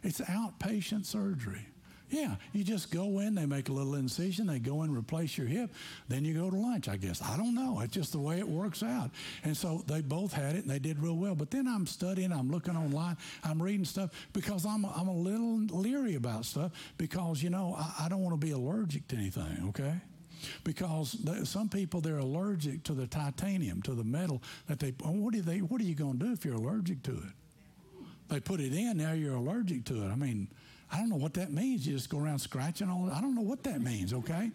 it's 0.04 0.20
outpatient 0.20 1.04
surgery. 1.04 1.66
Yeah, 2.10 2.36
you 2.52 2.62
just 2.62 2.90
go 2.90 3.18
in, 3.18 3.34
they 3.34 3.46
make 3.46 3.68
a 3.68 3.72
little 3.72 3.94
incision, 3.94 4.46
they 4.46 4.58
go 4.58 4.82
in, 4.82 4.94
replace 4.94 5.36
your 5.36 5.46
hip, 5.46 5.72
then 6.08 6.24
you 6.24 6.34
go 6.34 6.50
to 6.50 6.56
lunch, 6.56 6.88
I 6.88 6.96
guess. 6.96 7.22
I 7.22 7.36
don't 7.36 7.54
know. 7.54 7.80
It's 7.80 7.92
just 7.92 8.12
the 8.12 8.20
way 8.20 8.38
it 8.38 8.46
works 8.46 8.82
out. 8.82 9.10
And 9.42 9.56
so 9.56 9.82
they 9.86 10.00
both 10.00 10.32
had 10.32 10.54
it 10.54 10.62
and 10.62 10.70
they 10.70 10.78
did 10.78 11.00
real 11.00 11.16
well. 11.16 11.34
But 11.34 11.50
then 11.50 11.66
I'm 11.66 11.86
studying, 11.86 12.30
I'm 12.30 12.50
looking 12.50 12.76
online, 12.76 13.16
I'm 13.42 13.60
reading 13.60 13.84
stuff 13.84 14.10
because 14.32 14.64
I'm, 14.66 14.84
I'm 14.84 15.08
a 15.08 15.16
little 15.16 15.58
leery 15.58 16.14
about 16.14 16.44
stuff 16.44 16.72
because, 16.98 17.42
you 17.42 17.50
know, 17.50 17.74
I, 17.76 18.04
I 18.04 18.08
don't 18.08 18.20
want 18.20 18.38
to 18.38 18.46
be 18.46 18.52
allergic 18.52 19.08
to 19.08 19.16
anything, 19.16 19.66
okay? 19.70 19.94
because 20.62 21.16
some 21.44 21.70
people 21.70 22.02
they're 22.02 22.18
allergic 22.18 22.82
to 22.84 22.92
the 22.92 23.06
titanium, 23.06 23.80
to 23.82 23.94
the 23.94 24.04
metal 24.04 24.42
that 24.66 24.78
they. 24.78 24.92
Oh, 25.04 25.12
what 25.12 25.34
are 25.34 25.40
they? 25.40 25.58
What 25.58 25.80
are 25.80 25.84
you 25.84 25.94
going 25.94 26.18
to 26.18 26.26
do 26.26 26.32
if 26.32 26.44
you're 26.44 26.54
allergic 26.54 27.02
to 27.04 27.12
it? 27.12 28.04
They 28.28 28.40
put 28.40 28.60
it 28.60 28.74
in. 28.74 28.98
Now 28.98 29.12
you're 29.12 29.36
allergic 29.36 29.84
to 29.86 30.04
it. 30.04 30.10
I 30.10 30.16
mean, 30.16 30.48
I 30.92 30.98
don't 30.98 31.08
know 31.08 31.16
what 31.16 31.34
that 31.34 31.52
means. 31.52 31.86
You 31.86 31.94
just 31.94 32.10
go 32.10 32.18
around 32.18 32.38
scratching 32.38 32.88
all. 32.88 33.10
I 33.12 33.20
don't 33.20 33.34
know 33.34 33.42
what 33.42 33.62
that 33.64 33.80
means. 33.80 34.12
Okay. 34.12 34.50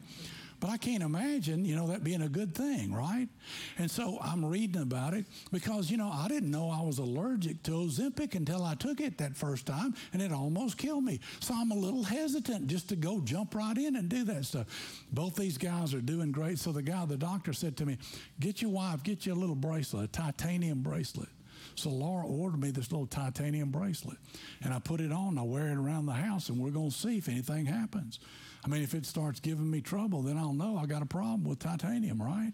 But 0.60 0.70
I 0.70 0.78
can't 0.78 1.04
imagine, 1.04 1.63
you 1.63 1.76
know, 1.76 1.88
that 1.88 2.04
being 2.04 2.22
a 2.22 2.28
good 2.28 2.54
thing, 2.54 2.94
right? 2.94 3.30
And 3.78 3.89
so 3.89 4.20
I'm 4.22 4.44
reading 4.44 4.82
about 4.82 5.13
it 5.13 5.26
because, 5.52 5.89
you 5.89 5.96
know, 5.96 6.12
I 6.12 6.28
didn't 6.28 6.52
know 6.52 6.70
I 6.70 6.82
was 6.82 6.98
allergic 6.98 7.63
to 7.63 7.72
Ozempic 7.72 8.36
until 8.36 8.65
I 8.65 8.76
took 8.76 9.00
it 9.00 9.18
that 9.20 9.38
first 9.38 9.65
time 9.65 9.96
and 10.12 10.22
it 10.22 10.34
almost 10.34 10.78
killed 10.78 11.06
me. 11.06 11.22
So 11.39 11.54
I'm 11.54 11.72
a 11.72 11.76
little 11.76 12.04
hesitant 12.04 12.68
just 12.68 12.89
to 12.89 12.98
go 12.98 13.22
jump 13.22 13.56
right 13.56 13.78
in 13.78 13.96
and 13.96 14.10
do 14.10 14.26
that 14.26 14.46
stuff. 14.46 14.68
Both 15.13 15.36
these 15.36 15.58
guys 15.58 15.94
are 15.94 16.02
doing 16.02 16.32
great. 16.34 16.60
So 16.60 16.74
the 16.74 16.82
guy, 16.82 17.06
the 17.06 17.18
doctor 17.18 17.54
said 17.54 17.78
to 17.78 17.86
me, 17.86 17.98
Get 18.39 18.62
your 18.62 18.72
wife, 18.72 19.02
get 19.04 19.26
you 19.26 19.34
a 19.34 19.36
little 19.36 19.56
bracelet, 19.56 20.06
a 20.06 20.08
titanium 20.08 20.82
bracelet. 20.82 21.30
So 21.75 21.89
Laura 21.89 22.25
ordered 22.25 22.60
me 22.60 22.71
this 22.71 22.91
little 22.91 23.08
titanium 23.08 23.69
bracelet, 23.69 24.17
and 24.62 24.73
I 24.73 24.79
put 24.79 25.01
it 25.01 25.12
on. 25.12 25.38
I 25.38 25.43
wear 25.43 25.67
it 25.67 25.77
around 25.77 26.05
the 26.05 26.13
house, 26.13 26.49
and 26.49 26.60
we're 26.60 26.71
going 26.71 26.91
to 26.91 26.95
see 26.95 27.17
if 27.17 27.29
anything 27.29 27.65
happens. 27.65 28.19
I 28.65 28.67
mean, 28.67 28.84
if 28.84 28.93
it 28.93 29.05
starts 29.05 29.39
giving 29.39 29.69
me 29.69 29.82
trouble, 29.82 30.21
then 30.21 30.38
I'll 30.38 30.53
know 30.53 30.77
I 30.77 30.86
got 30.86 31.01
a 31.01 31.05
problem 31.05 31.45
with 31.45 31.60
titanium, 31.60 32.21
right? 32.21 32.51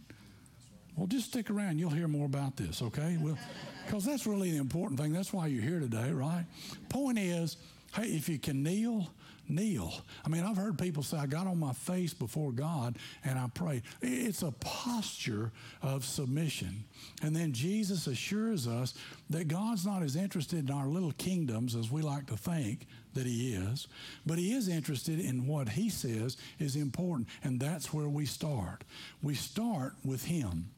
Well, 0.95 1.07
just 1.07 1.29
stick 1.29 1.49
around. 1.49 1.79
You'll 1.79 1.89
hear 1.89 2.07
more 2.07 2.25
about 2.25 2.55
this, 2.55 2.81
okay? 2.81 3.17
Well, 3.19 3.37
because 3.85 4.05
that's 4.05 4.25
really 4.25 4.51
the 4.51 4.57
important 4.57 4.99
thing. 4.99 5.11
That's 5.11 5.33
why 5.33 5.47
you're 5.47 5.63
here 5.63 5.79
today, 5.79 6.11
right? 6.11 6.45
Point 6.89 7.19
is, 7.19 7.57
hey, 7.93 8.07
if 8.07 8.29
you 8.29 8.39
can 8.39 8.63
kneel, 8.63 9.09
kneel. 9.47 9.93
I 10.25 10.29
mean, 10.29 10.43
I've 10.43 10.57
heard 10.57 10.77
people 10.77 11.03
say, 11.03 11.17
I 11.17 11.25
got 11.25 11.47
on 11.47 11.59
my 11.59 11.73
face 11.73 12.13
before 12.13 12.51
God 12.51 12.97
and 13.23 13.37
I 13.37 13.47
prayed. 13.47 13.83
It's 14.01 14.41
a 14.41 14.51
posture 14.51 15.51
of 15.81 16.05
submission. 16.05 16.85
And 17.21 17.35
then 17.35 17.53
Jesus 17.53 18.07
assures 18.07 18.67
us 18.67 18.93
that 19.29 19.47
God's 19.47 19.85
not 19.85 20.03
as 20.03 20.15
interested 20.15 20.69
in 20.69 20.75
our 20.75 20.87
little 20.87 21.13
kingdoms 21.13 21.75
as 21.75 21.91
we 21.91 22.01
like 22.01 22.27
to 22.27 22.37
think 22.37 22.87
that 23.13 23.25
He 23.25 23.53
is, 23.53 23.87
but 24.25 24.37
He 24.37 24.53
is 24.53 24.67
interested 24.67 25.19
in 25.19 25.47
what 25.47 25.69
He 25.69 25.89
says 25.89 26.37
is 26.59 26.75
important. 26.75 27.27
And 27.43 27.59
that's 27.59 27.93
where 27.93 28.09
we 28.09 28.25
start. 28.25 28.83
We 29.21 29.35
start 29.35 29.93
with 30.03 30.25
Him. 30.25 30.69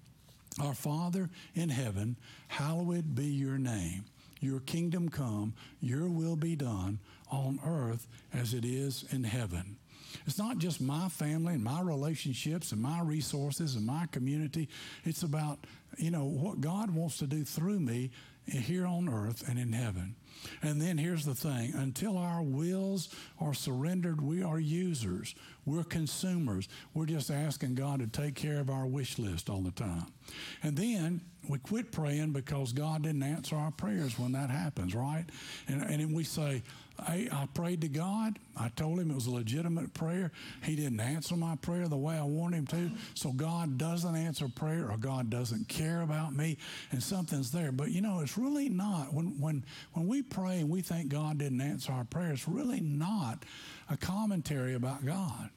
Our 0.62 0.74
Father 0.74 1.30
in 1.54 1.70
heaven, 1.70 2.16
hallowed 2.48 3.14
be 3.14 3.26
your 3.26 3.58
name. 3.58 4.06
Your 4.40 4.60
kingdom 4.60 5.10
come, 5.10 5.54
your 5.82 6.08
will 6.10 6.36
be 6.36 6.56
done 6.56 7.00
on 7.32 7.60
earth 7.66 8.08
as 8.34 8.54
it 8.54 8.66
is 8.66 9.06
in 9.12 9.24
heaven. 9.24 9.78
It's 10.26 10.38
not 10.38 10.58
just 10.58 10.82
my 10.82 11.10
family 11.10 11.54
and 11.54 11.64
my 11.64 11.82
relationships 11.82 12.72
and 12.72 12.82
my 12.82 13.02
resources 13.02 13.76
and 13.76 13.86
my 13.86 14.08
community. 14.12 14.70
It's 15.04 15.24
about, 15.24 15.60
you 15.98 16.12
know, 16.12 16.26
what 16.26 16.62
God 16.62 16.92
wants 16.92 17.18
to 17.20 17.28
do 17.28 17.44
through 17.44 17.80
me 17.80 18.12
here 18.46 18.86
on 18.86 19.10
earth 19.10 19.48
and 19.48 19.60
in 19.60 19.74
heaven. 19.74 20.16
And 20.62 20.82
then 20.82 20.98
here's 20.98 21.26
the 21.26 21.36
thing 21.36 21.74
until 21.76 22.18
our 22.18 22.42
wills 22.42 23.10
are 23.40 23.54
surrendered, 23.54 24.22
we 24.22 24.44
are 24.44 24.60
users, 24.60 25.36
we're 25.66 25.84
consumers. 25.84 26.70
We're 26.94 27.08
just 27.08 27.30
asking 27.30 27.76
God 27.76 28.00
to 28.00 28.08
take 28.08 28.36
care 28.36 28.60
of 28.60 28.70
our 28.70 28.86
wish 28.86 29.20
list 29.20 29.50
all 29.50 29.62
the 29.62 29.72
time. 29.72 30.14
And 30.64 30.78
then 30.78 31.22
we 31.50 31.58
quit 31.60 31.92
praying 31.92 32.32
because 32.32 32.72
God 32.72 33.04
didn't 33.04 33.24
answer 33.24 33.56
our 33.56 33.72
prayers 33.72 34.18
when 34.18 34.32
that 34.34 34.50
happens, 34.50 34.96
right? 34.96 35.26
And, 35.68 35.82
and 35.82 36.00
then 36.00 36.14
we 36.14 36.24
say, 36.24 36.64
I, 37.00 37.28
I 37.32 37.48
prayed 37.54 37.82
to 37.82 37.88
God. 37.88 38.40
I 38.56 38.70
told 38.70 39.00
him 39.00 39.12
it 39.12 39.16
was 39.16 39.28
a 39.28 39.32
legitimate 39.32 39.94
prayer. 39.94 40.32
He 40.64 40.76
didn't 40.76 41.00
answer 41.00 41.36
my 41.36 41.56
prayer 41.58 41.88
the 41.88 41.98
way 41.98 42.18
I 42.18 42.24
wanted 42.24 42.58
him 42.58 42.68
to. 42.68 42.92
So 43.14 43.32
God 43.32 43.78
doesn't 43.78 44.16
answer 44.16 44.48
prayer 44.48 44.90
or 44.90 44.98
God 44.98 45.30
doesn't 45.30 45.68
care 45.68 46.02
about 46.02 46.34
me 46.34 46.58
and 46.92 47.02
something's 47.02 47.52
there. 47.52 47.72
But 47.72 47.92
you 47.92 48.02
know, 48.02 48.22
it's 48.22 48.38
really 48.38 48.70
not. 48.70 49.14
When, 49.14 49.40
when, 49.40 49.64
when 49.94 50.08
we 50.08 50.24
pray 50.24 50.60
and 50.60 50.70
we 50.70 50.82
think 50.82 51.10
God 51.10 51.38
didn't 51.38 51.62
answer 51.62 51.92
our 51.92 52.06
prayer, 52.06 52.32
it's 52.32 52.48
really 52.48 52.82
not 52.82 53.44
a 53.90 53.98
commentary 53.98 54.74
about 54.74 55.06
God. 55.06 55.50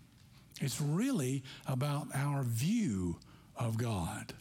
It's 0.61 0.81
really 0.81 1.42
about 1.66 2.09
our 2.14 2.42
view 2.42 3.16
of 3.57 3.79
God. 3.79 4.35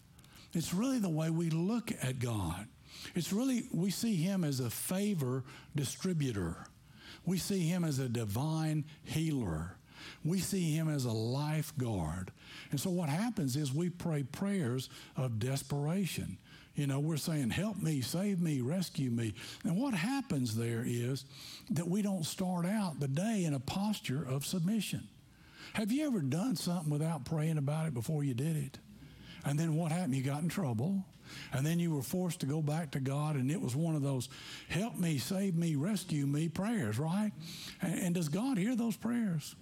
It's 0.53 0.73
really 0.73 0.99
the 0.99 1.09
way 1.09 1.29
we 1.29 1.49
look 1.49 1.91
at 2.01 2.19
God. 2.19 2.67
It's 3.15 3.31
really, 3.31 3.67
we 3.71 3.91
see 3.91 4.15
Him 4.15 4.43
as 4.43 4.59
a 4.59 4.69
favor 4.69 5.43
distributor. 5.75 6.57
We 7.25 7.37
see 7.37 7.61
him 7.67 7.83
as 7.83 7.99
a 7.99 8.09
divine 8.09 8.85
healer. 9.03 9.75
We 10.23 10.39
see 10.39 10.71
him 10.73 10.89
as 10.89 11.05
a 11.05 11.11
lifeguard. 11.11 12.31
And 12.71 12.79
so 12.79 12.89
what 12.89 13.09
happens 13.09 13.55
is 13.55 13.73
we 13.73 13.89
pray 13.89 14.23
prayers 14.23 14.89
of 15.15 15.39
desperation. 15.39 16.37
You 16.75 16.87
know, 16.87 16.99
we're 16.99 17.17
saying, 17.17 17.49
Help 17.49 17.77
me, 17.77 18.01
save 18.01 18.39
me, 18.39 18.61
rescue 18.61 19.11
me. 19.11 19.33
And 19.63 19.77
what 19.77 19.93
happens 19.93 20.55
there 20.55 20.83
is 20.85 21.25
that 21.71 21.87
we 21.87 22.01
don't 22.01 22.25
start 22.25 22.65
out 22.65 22.99
the 22.99 23.07
day 23.07 23.43
in 23.45 23.53
a 23.53 23.59
posture 23.59 24.25
of 24.25 24.45
submission. 24.45 25.07
Have 25.73 25.91
you 25.91 26.07
ever 26.07 26.21
done 26.21 26.55
something 26.55 26.89
without 26.89 27.25
praying 27.25 27.57
about 27.57 27.87
it 27.87 27.93
before 27.93 28.23
you 28.23 28.33
did 28.33 28.55
it? 28.55 28.79
And 29.45 29.59
then 29.59 29.75
what 29.75 29.91
happened? 29.91 30.15
You 30.15 30.23
got 30.23 30.41
in 30.41 30.49
trouble. 30.49 31.03
And 31.53 31.65
then 31.65 31.79
you 31.79 31.93
were 31.93 32.01
forced 32.01 32.39
to 32.41 32.45
go 32.45 32.61
back 32.61 32.91
to 32.91 32.99
God, 32.99 33.35
and 33.35 33.51
it 33.51 33.61
was 33.61 33.75
one 33.75 33.95
of 33.95 34.01
those 34.01 34.29
help 34.69 34.97
me, 34.97 35.17
save 35.17 35.55
me, 35.55 35.75
rescue 35.75 36.25
me 36.25 36.49
prayers, 36.49 36.99
right? 36.99 37.31
And, 37.81 37.99
and 37.99 38.15
does 38.15 38.29
God 38.29 38.57
hear 38.57 38.75
those 38.75 38.95
prayers? 38.95 39.55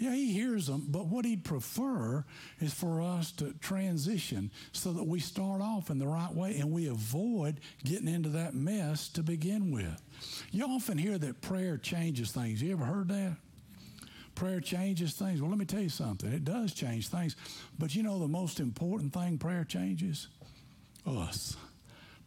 Yeah, 0.00 0.14
he 0.14 0.32
hears 0.32 0.66
them, 0.66 0.86
but 0.88 1.08
what 1.08 1.26
he'd 1.26 1.44
prefer 1.44 2.24
is 2.58 2.72
for 2.72 3.02
us 3.02 3.32
to 3.32 3.52
transition 3.60 4.50
so 4.72 4.92
that 4.92 5.04
we 5.04 5.20
start 5.20 5.60
off 5.60 5.90
in 5.90 5.98
the 5.98 6.06
right 6.06 6.34
way 6.34 6.56
and 6.58 6.72
we 6.72 6.86
avoid 6.86 7.60
getting 7.84 8.08
into 8.08 8.30
that 8.30 8.54
mess 8.54 9.10
to 9.10 9.22
begin 9.22 9.70
with. 9.70 10.02
You 10.52 10.64
often 10.64 10.96
hear 10.96 11.18
that 11.18 11.42
prayer 11.42 11.76
changes 11.76 12.32
things. 12.32 12.62
You 12.62 12.72
ever 12.72 12.86
heard 12.86 13.08
that? 13.08 13.36
Prayer 14.34 14.60
changes 14.60 15.12
things. 15.12 15.42
Well, 15.42 15.50
let 15.50 15.58
me 15.58 15.66
tell 15.66 15.82
you 15.82 15.90
something. 15.90 16.32
It 16.32 16.46
does 16.46 16.72
change 16.72 17.08
things. 17.08 17.36
But 17.78 17.94
you 17.94 18.02
know 18.02 18.18
the 18.18 18.26
most 18.26 18.58
important 18.58 19.12
thing 19.12 19.36
prayer 19.36 19.64
changes? 19.64 20.28
Us. 21.18 21.56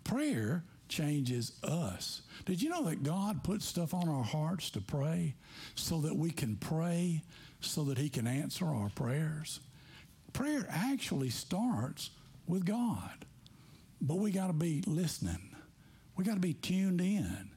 Prayer 0.03 0.63
changes 0.89 1.53
us. 1.63 2.21
Did 2.45 2.61
you 2.61 2.69
know 2.69 2.83
that 2.85 3.03
God 3.03 3.43
puts 3.43 3.65
stuff 3.65 3.93
on 3.93 4.09
our 4.09 4.23
hearts 4.23 4.69
to 4.71 4.81
pray 4.81 5.35
so 5.75 6.01
that 6.01 6.15
we 6.15 6.31
can 6.31 6.55
pray 6.55 7.23
so 7.61 7.83
that 7.85 7.97
He 7.97 8.09
can 8.09 8.27
answer 8.27 8.65
our 8.65 8.89
prayers? 8.89 9.59
Prayer 10.33 10.65
actually 10.69 11.29
starts 11.29 12.09
with 12.47 12.65
God, 12.65 13.25
but 14.01 14.17
we 14.17 14.31
got 14.31 14.47
to 14.47 14.53
be 14.53 14.83
listening. 14.85 15.55
We 16.15 16.23
got 16.23 16.35
to 16.35 16.39
be 16.39 16.53
tuned 16.53 17.01
in. 17.01 17.49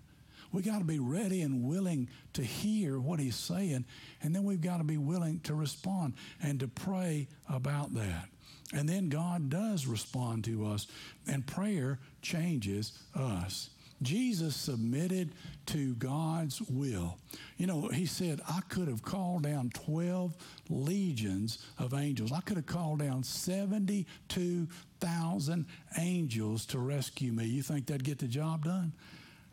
We 0.57 0.63
got 0.63 0.79
to 0.79 0.87
be 0.87 0.99
ready 0.99 1.43
and 1.43 1.65
willing 1.65 2.09
to 2.33 2.43
hear 2.43 2.99
what 2.99 3.21
He's 3.21 3.37
saying, 3.37 3.85
and 4.23 4.35
then 4.35 4.43
we've 4.43 4.63
got 4.63 4.79
to 4.79 4.85
be 4.85 4.97
willing 4.97 5.41
to 5.41 5.55
respond 5.55 6.15
and 6.43 6.59
to 6.61 6.67
pray 6.67 7.29
about 7.47 7.93
that. 7.93 8.31
And 8.73 8.89
then 8.89 9.11
God 9.11 9.51
does 9.51 9.87
respond 9.87 10.45
to 10.45 10.67
us, 10.67 10.87
and 11.27 11.47
prayer 11.47 11.99
changes 12.23 12.99
us. 13.15 13.69
Jesus 14.01 14.57
submitted 14.57 15.35
to 15.67 15.95
God's 15.97 16.63
will. 16.63 17.19
You 17.59 17.67
know, 17.67 17.89
he 17.89 18.07
said, 18.07 18.41
I 18.49 18.61
could 18.71 18.89
have 18.89 19.03
called 19.03 19.43
down 19.43 19.69
12 19.75 20.35
legions 20.71 21.59
of 21.79 21.93
angels. 21.93 22.33
I 22.33 22.41
could 22.41 22.57
have 22.57 22.65
called 22.65 23.01
down 23.01 23.25
72,000 23.25 25.67
angels 25.99 26.65
to 26.67 26.79
rescue 26.79 27.33
me. 27.33 27.45
You 27.45 27.63
think 27.63 27.89
that'd 27.89 28.05
get 28.05 28.21
the 28.21 28.27
job 28.27 28.65
done? 28.65 28.95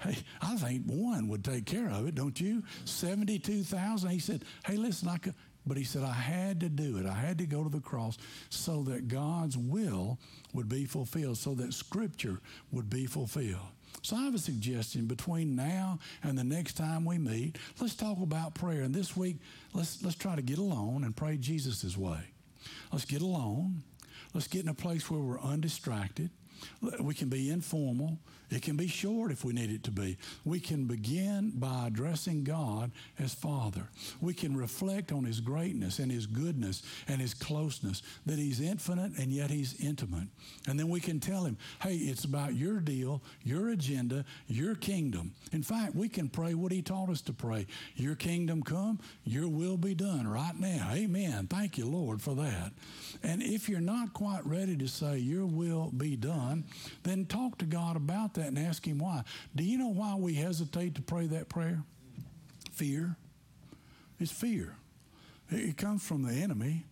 Hey, 0.04 0.18
I 0.42 0.56
think 0.56 0.84
one 0.86 1.28
would 1.30 1.44
take 1.44 1.66
care 1.66 1.90
of 1.90 2.08
it, 2.08 2.16
don't 2.16 2.40
you? 2.40 2.64
72,000. 2.86 4.10
He 4.10 4.20
said, 4.20 4.44
Hey, 4.66 4.76
listen, 4.76 5.08
I 5.08 5.18
could. 5.18 5.34
But 5.66 5.78
he 5.78 5.86
said, 5.86 6.04
I 6.04 6.12
had 6.12 6.60
to 6.60 6.70
do 6.70 6.98
it. 6.98 7.06
I 7.06 7.14
had 7.14 7.38
to 7.38 7.46
go 7.46 7.64
to 7.64 7.70
the 7.70 7.80
cross 7.80 8.18
so 8.50 8.84
that 8.84 9.08
God's 9.08 9.58
will 9.58 10.20
would 10.54 10.68
be 10.68 10.84
fulfilled, 10.84 11.38
so 11.38 11.56
that 11.56 11.74
Scripture 11.74 12.42
would 12.72 12.90
be 12.90 13.06
fulfilled. 13.06 13.72
So 14.02 14.18
I 14.18 14.24
have 14.24 14.36
a 14.36 14.40
suggestion 14.40 15.06
between 15.06 15.56
now 15.56 16.00
and 16.22 16.38
the 16.38 16.44
next 16.44 16.74
time 16.74 17.06
we 17.06 17.18
meet, 17.18 17.58
let's 17.80 17.96
talk 17.96 18.18
about 18.22 18.56
prayer. 18.56 18.82
And 18.82 18.94
this 18.94 19.16
week, 19.16 19.38
let's, 19.74 20.04
let's 20.04 20.18
try 20.18 20.36
to 20.36 20.42
get 20.42 20.58
alone 20.58 21.06
and 21.06 21.16
pray 21.16 21.38
Jesus' 21.38 21.96
way. 21.96 22.20
Let's 22.92 23.06
get 23.06 23.22
alone. 23.22 23.84
Let's 24.34 24.48
get 24.48 24.64
in 24.64 24.70
a 24.70 24.74
place 24.74 25.10
where 25.10 25.22
we're 25.22 25.40
undistracted. 25.40 26.32
We 27.00 27.14
can 27.14 27.30
be 27.30 27.50
informal. 27.50 28.18
It 28.54 28.62
can 28.62 28.78
be 28.78 28.88
short 28.88 29.32
if 29.32 29.44
we 29.44 29.52
need 29.52 29.72
it 29.72 29.84
to 29.86 29.92
be. 29.92 30.18
We 30.46 30.60
can 30.60 30.86
begin 30.86 31.54
by 31.56 31.88
addressing 31.88 32.44
God 32.44 32.92
as 33.18 33.34
Father. 33.34 33.90
We 34.22 34.36
can 34.36 34.56
reflect 34.56 35.12
on 35.12 35.24
His 35.24 35.40
greatness 35.40 35.98
and 35.98 36.12
His 36.12 36.28
goodness 36.28 36.84
and 37.08 37.20
His 37.20 37.34
closeness, 37.34 38.04
that 38.28 38.38
He's 38.38 38.62
infinite 38.62 39.18
and 39.18 39.32
yet 39.32 39.50
He's 39.50 39.84
intimate. 39.84 40.28
And 40.68 40.80
then 40.80 40.90
we 40.90 41.00
can 41.00 41.20
tell 41.20 41.46
Him, 41.46 41.58
hey, 41.82 41.96
it's 41.96 42.26
about 42.26 42.56
your 42.56 42.80
deal, 42.80 43.24
your 43.42 43.70
agenda, 43.70 44.24
your 44.48 44.76
kingdom. 44.76 45.34
In 45.52 45.64
fact, 45.64 45.96
we 45.96 46.08
can 46.08 46.30
pray 46.30 46.54
what 46.54 46.72
He 46.72 46.84
taught 46.84 47.10
us 47.10 47.22
to 47.22 47.34
pray 47.34 47.66
Your 47.96 48.16
kingdom 48.16 48.62
come, 48.62 49.00
your 49.24 49.48
will 49.48 49.78
be 49.78 49.96
done 49.96 50.28
right 50.28 50.60
now. 50.60 50.90
Amen. 50.94 51.48
Thank 51.48 51.80
you, 51.80 51.88
Lord, 51.88 52.22
for 52.22 52.36
that. 52.36 52.72
And 53.24 53.42
if 53.42 53.68
you're 53.68 53.80
not 53.80 54.14
quite 54.14 54.46
ready 54.46 54.78
to 54.78 54.88
say, 54.88 55.18
Your 55.18 55.48
will 55.48 55.92
be 55.96 56.16
done, 56.16 56.66
then 57.02 57.26
talk 57.26 57.58
to 57.58 57.66
God 57.66 57.96
about 57.96 58.36
that 58.36 58.43
that 58.44 58.50
and 58.50 58.60
ask 58.60 58.86
Him 58.86 59.00
why. 59.00 59.24
Do 59.56 59.64
you 59.64 59.78
know 59.78 59.90
why 59.90 60.16
we 60.16 60.36
hesitate 60.36 60.96
to 60.96 61.02
pray 61.02 61.28
that 61.28 61.50
prayer? 61.50 61.84
Fear. 62.72 63.16
It's 64.20 64.32
fear. 64.32 64.76
It 65.50 65.78
comes 65.78 66.06
from 66.06 66.24
the 66.24 66.34
enemy, 66.34 66.86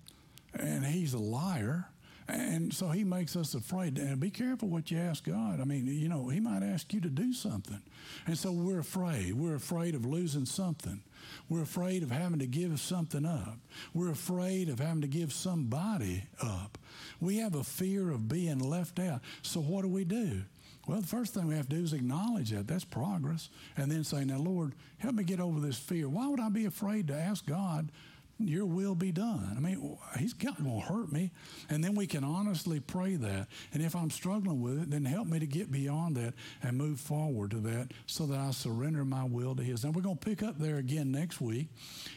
and 0.57 0.85
he's 0.85 1.13
a 1.13 1.19
liar. 1.19 1.87
And 2.27 2.73
so 2.73 2.89
he 2.89 3.03
makes 3.03 3.35
us 3.35 3.55
afraid. 3.55 3.97
And 3.97 4.19
be 4.19 4.29
careful 4.29 4.69
what 4.69 4.89
you 4.89 4.97
ask 4.97 5.25
God. 5.25 5.59
I 5.59 5.65
mean, 5.65 5.87
you 5.87 6.07
know, 6.07 6.29
he 6.29 6.39
might 6.39 6.63
ask 6.63 6.93
you 6.93 7.01
to 7.01 7.09
do 7.09 7.33
something. 7.33 7.81
And 8.25 8.37
so 8.37 8.51
we're 8.51 8.79
afraid. 8.79 9.33
We're 9.33 9.55
afraid 9.55 9.95
of 9.95 10.05
losing 10.05 10.45
something. 10.45 11.01
We're 11.49 11.63
afraid 11.63 12.03
of 12.03 12.11
having 12.11 12.39
to 12.39 12.47
give 12.47 12.79
something 12.79 13.25
up. 13.25 13.57
We're 13.93 14.11
afraid 14.11 14.69
of 14.69 14.79
having 14.79 15.01
to 15.01 15.07
give 15.07 15.33
somebody 15.33 16.23
up. 16.41 16.77
We 17.19 17.37
have 17.37 17.55
a 17.55 17.63
fear 17.63 18.11
of 18.11 18.29
being 18.29 18.59
left 18.59 18.99
out. 18.99 19.21
So 19.41 19.59
what 19.59 19.81
do 19.81 19.89
we 19.89 20.05
do? 20.05 20.43
Well, 20.91 20.99
the 20.99 21.08
first 21.08 21.34
thing 21.34 21.47
we 21.47 21.56
have 21.56 21.69
to 21.69 21.77
do 21.77 21.84
is 21.86 21.93
acknowledge 21.93 22.49
that. 22.49 22.67
That's 22.67 22.84
progress. 22.84 23.47
And 23.77 23.89
then 23.89 24.04
say, 24.04 24.25
Now, 24.25 24.39
Lord, 24.39 24.73
help 24.97 25.15
me 25.15 25.23
get 25.23 25.39
over 25.39 25.62
this 25.62 25.80
fear. 25.80 26.10
Why 26.10 26.27
would 26.27 26.41
I 26.41 26.49
be 26.49 26.65
afraid 26.65 27.08
to 27.08 27.13
ask 27.13 27.45
God, 27.45 27.93
Your 28.38 28.65
will 28.65 28.93
be 28.93 29.13
done? 29.13 29.54
I 29.56 29.62
mean, 29.62 29.97
He's 30.19 30.36
not 30.43 30.62
going 30.62 30.82
to 30.82 30.86
hurt 30.86 31.10
me. 31.10 31.32
And 31.69 31.82
then 31.82 31.95
we 31.95 32.08
can 32.08 32.25
honestly 32.25 32.82
pray 32.82 33.15
that. 33.15 33.47
And 33.71 33.82
if 33.82 33.95
I'm 33.95 34.10
struggling 34.10 34.60
with 34.60 34.82
it, 34.82 34.91
then 34.91 35.06
help 35.06 35.27
me 35.27 35.39
to 35.39 35.47
get 35.47 35.71
beyond 35.71 36.17
that 36.17 36.34
and 36.62 36.77
move 36.77 36.99
forward 36.99 37.51
to 37.51 37.60
that 37.60 37.93
so 38.06 38.25
that 38.25 38.38
I 38.38 38.51
surrender 38.51 39.06
my 39.06 39.23
will 39.23 39.56
to 39.56 39.63
His. 39.63 39.86
Now, 39.86 39.91
we're 39.91 40.01
going 40.01 40.17
to 40.17 40.25
pick 40.25 40.43
up 40.43 40.60
there 40.60 40.75
again 40.75 41.10
next 41.10 41.39
week. 41.39 41.69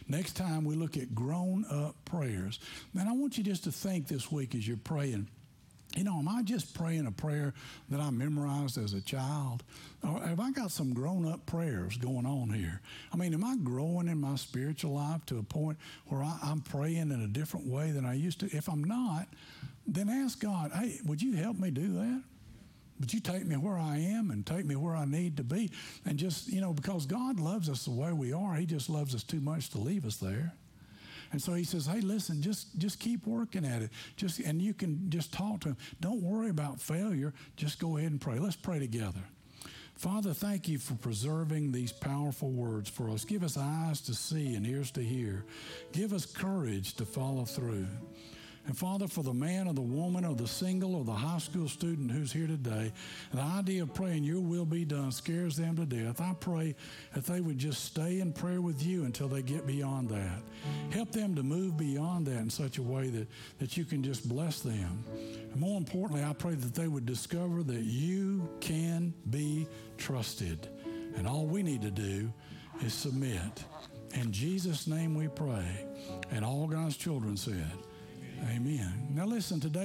Next 0.09 0.33
time, 0.33 0.65
we 0.65 0.75
look 0.75 0.97
at 0.97 1.15
grown 1.15 1.65
up 1.71 1.95
prayers. 2.05 2.59
And 2.99 3.09
I 3.09 3.13
want 3.13 3.39
you 3.39 3.45
just 3.45 3.63
to 3.65 3.71
think 3.71 4.09
this 4.09 4.33
week 4.33 4.53
as 4.57 4.67
you're 4.67 4.77
praying 4.79 5.29
you 5.97 6.05
know, 6.05 6.19
am 6.19 6.29
I 6.29 6.43
just 6.43 6.75
praying 6.75 7.07
a 7.07 7.13
prayer 7.13 7.55
that 7.89 8.01
I 8.01 8.11
memorized 8.11 8.79
as 8.79 8.95
a 8.95 9.01
child? 9.01 9.63
Or 10.03 10.21
have 10.21 10.41
I 10.41 10.51
got 10.51 10.71
some 10.71 10.93
grown 10.93 11.27
up 11.27 11.47
prayers 11.47 11.97
going 11.97 12.27
on 12.27 12.51
here? 12.51 12.81
I 13.13 13.17
mean, 13.17 13.33
am 13.33 13.45
I 13.45 13.57
growing 13.57 14.09
in 14.09 14.21
my 14.21 14.37
spiritual 14.37 14.95
life 14.95 15.25
to 15.27 15.39
a 15.39 15.43
point 15.43 15.79
where 16.07 16.23
I, 16.23 16.37
am 16.45 16.61
praying 16.61 17.13
in 17.13 17.23
a 17.23 17.29
different 17.29 17.67
way 17.67 17.93
than 17.93 18.05
I 18.05 18.15
used 18.15 18.41
to? 18.41 18.47
If 18.47 18.69
I'm 18.69 18.83
not, 18.83 19.29
then 19.87 20.09
ask 20.09 20.41
God, 20.41 20.73
hey, 20.73 20.99
would 21.05 21.23
you 21.23 21.35
help 21.35 21.59
me 21.59 21.71
do 21.71 21.93
that? 21.95 22.23
Would 23.01 23.13
you 23.13 23.21
take 23.21 23.45
me 23.45 23.57
where 23.57 23.77
I 23.77 23.99
am 23.99 24.31
and 24.31 24.47
take 24.47 24.65
me 24.65 24.77
where 24.77 24.95
I 24.95 25.05
need 25.05 25.37
to 25.39 25.45
be? 25.45 25.71
And 26.05 26.19
just, 26.19 26.49
you 26.49 26.61
know, 26.61 26.73
because 26.73 27.07
God 27.07 27.41
loves 27.41 27.69
us 27.69 27.85
the 27.85 27.91
way 27.91 28.13
we 28.13 28.33
are, 28.33 28.55
He 28.55 28.67
just 28.67 28.89
loves 28.89 29.15
us 29.15 29.23
too 29.23 29.41
much 29.41 29.71
to 29.71 29.79
leave 29.79 30.05
us 30.05 30.17
there. 30.17 30.55
And 31.35 31.43
so 31.43 31.55
he 31.55 31.65
says, 31.65 31.87
"Hey, 31.87 32.01
listen, 32.01 32.41
just 32.41 32.79
just 32.79 33.01
keep 33.01 33.27
working 33.27 33.65
at 33.65 33.83
it. 33.83 33.91
Just 34.15 34.39
and 34.39 34.63
you 34.63 34.73
can 34.73 35.11
just 35.11 35.33
talk 35.33 35.63
to 35.63 35.71
him. 35.71 35.77
Don't 36.01 36.23
worry 36.23 36.49
about 36.49 36.81
failure. 36.81 37.35
Just 37.57 37.81
go 37.81 37.97
ahead 37.97 38.13
and 38.13 38.21
pray. 38.21 38.39
Let's 38.39 38.55
pray 38.55 38.79
together." 38.79 39.25
Father, 39.97 40.33
thank 40.33 40.69
you 40.69 40.79
for 40.79 40.95
preserving 40.95 41.73
these 41.73 41.91
powerful 41.91 42.53
words 42.53 42.89
for 42.89 43.11
us. 43.11 43.25
Give 43.25 43.43
us 43.43 43.57
eyes 43.57 44.01
to 44.03 44.15
see 44.15 44.55
and 44.55 44.65
ears 44.65 44.93
to 44.93 45.03
hear. 45.03 45.45
Give 45.91 46.13
us 46.13 46.25
courage 46.25 46.95
to 46.95 47.05
follow 47.05 47.45
through. 47.45 47.89
And 48.67 48.77
Father, 48.77 49.07
for 49.07 49.23
the 49.23 49.35
man 49.35 49.69
or 49.69 49.75
the 49.75 49.83
woman 49.83 50.25
or 50.25 50.35
the 50.35 50.49
single 50.49 50.97
or 50.97 51.05
the 51.05 51.13
high 51.13 51.39
school 51.39 51.69
student 51.69 52.11
who's 52.11 52.33
here 52.33 52.47
today, 52.47 52.93
the 53.33 53.41
idea 53.43 53.83
of 53.83 53.93
praying 53.93 54.25
your 54.25 54.41
will 54.41 54.65
be 54.65 54.87
done 54.87 55.13
scares 55.13 55.57
them 55.57 55.77
to 55.77 55.85
death. 55.85 56.21
I 56.21 56.35
pray 56.41 56.75
that 57.13 57.27
they 57.27 57.41
would 57.41 57.59
just 57.59 57.85
stay 57.85 58.21
in 58.21 58.33
prayer 58.33 58.63
with 58.63 58.83
you 58.83 59.05
until 59.05 59.29
they 59.29 59.43
get 59.43 59.67
beyond 59.67 60.09
that. 60.09 60.41
Help 60.91 61.13
them 61.13 61.35
to 61.35 61.43
move 61.43 61.77
beyond 61.77 62.27
that 62.27 62.39
in 62.39 62.49
such 62.49 62.79
a 62.79 62.83
way 62.83 63.11
that, 63.11 63.29
that 63.59 63.77
you 63.77 63.85
can 63.85 64.03
just 64.03 64.27
bless 64.29 64.61
them. 64.61 65.05
And 65.53 65.61
more 65.61 65.77
importantly, 65.77 66.25
I 66.25 66.33
pray 66.33 66.55
that 66.55 66.75
they 66.75 66.89
would 66.89 67.05
discover 67.05 67.63
that 67.65 67.83
you 67.83 68.49
can 68.61 69.13
be 69.29 69.67
trusted. 69.99 70.69
And 71.17 71.29
all 71.29 71.47
we 71.47 71.63
need 71.63 71.83
to 71.83 71.91
do 71.91 72.33
is 72.83 72.95
submit. 72.95 73.65
In 74.15 74.33
Jesus' 74.33 74.87
name 74.87 75.15
we 75.15 75.29
pray. 75.29 75.87
And 76.31 76.45
all 76.45 76.67
God's 76.67 76.97
children 76.97 77.37
said, 77.37 77.71
Amen. 78.51 78.93
Now 79.15 79.25
listen, 79.27 79.61
today 79.61 79.81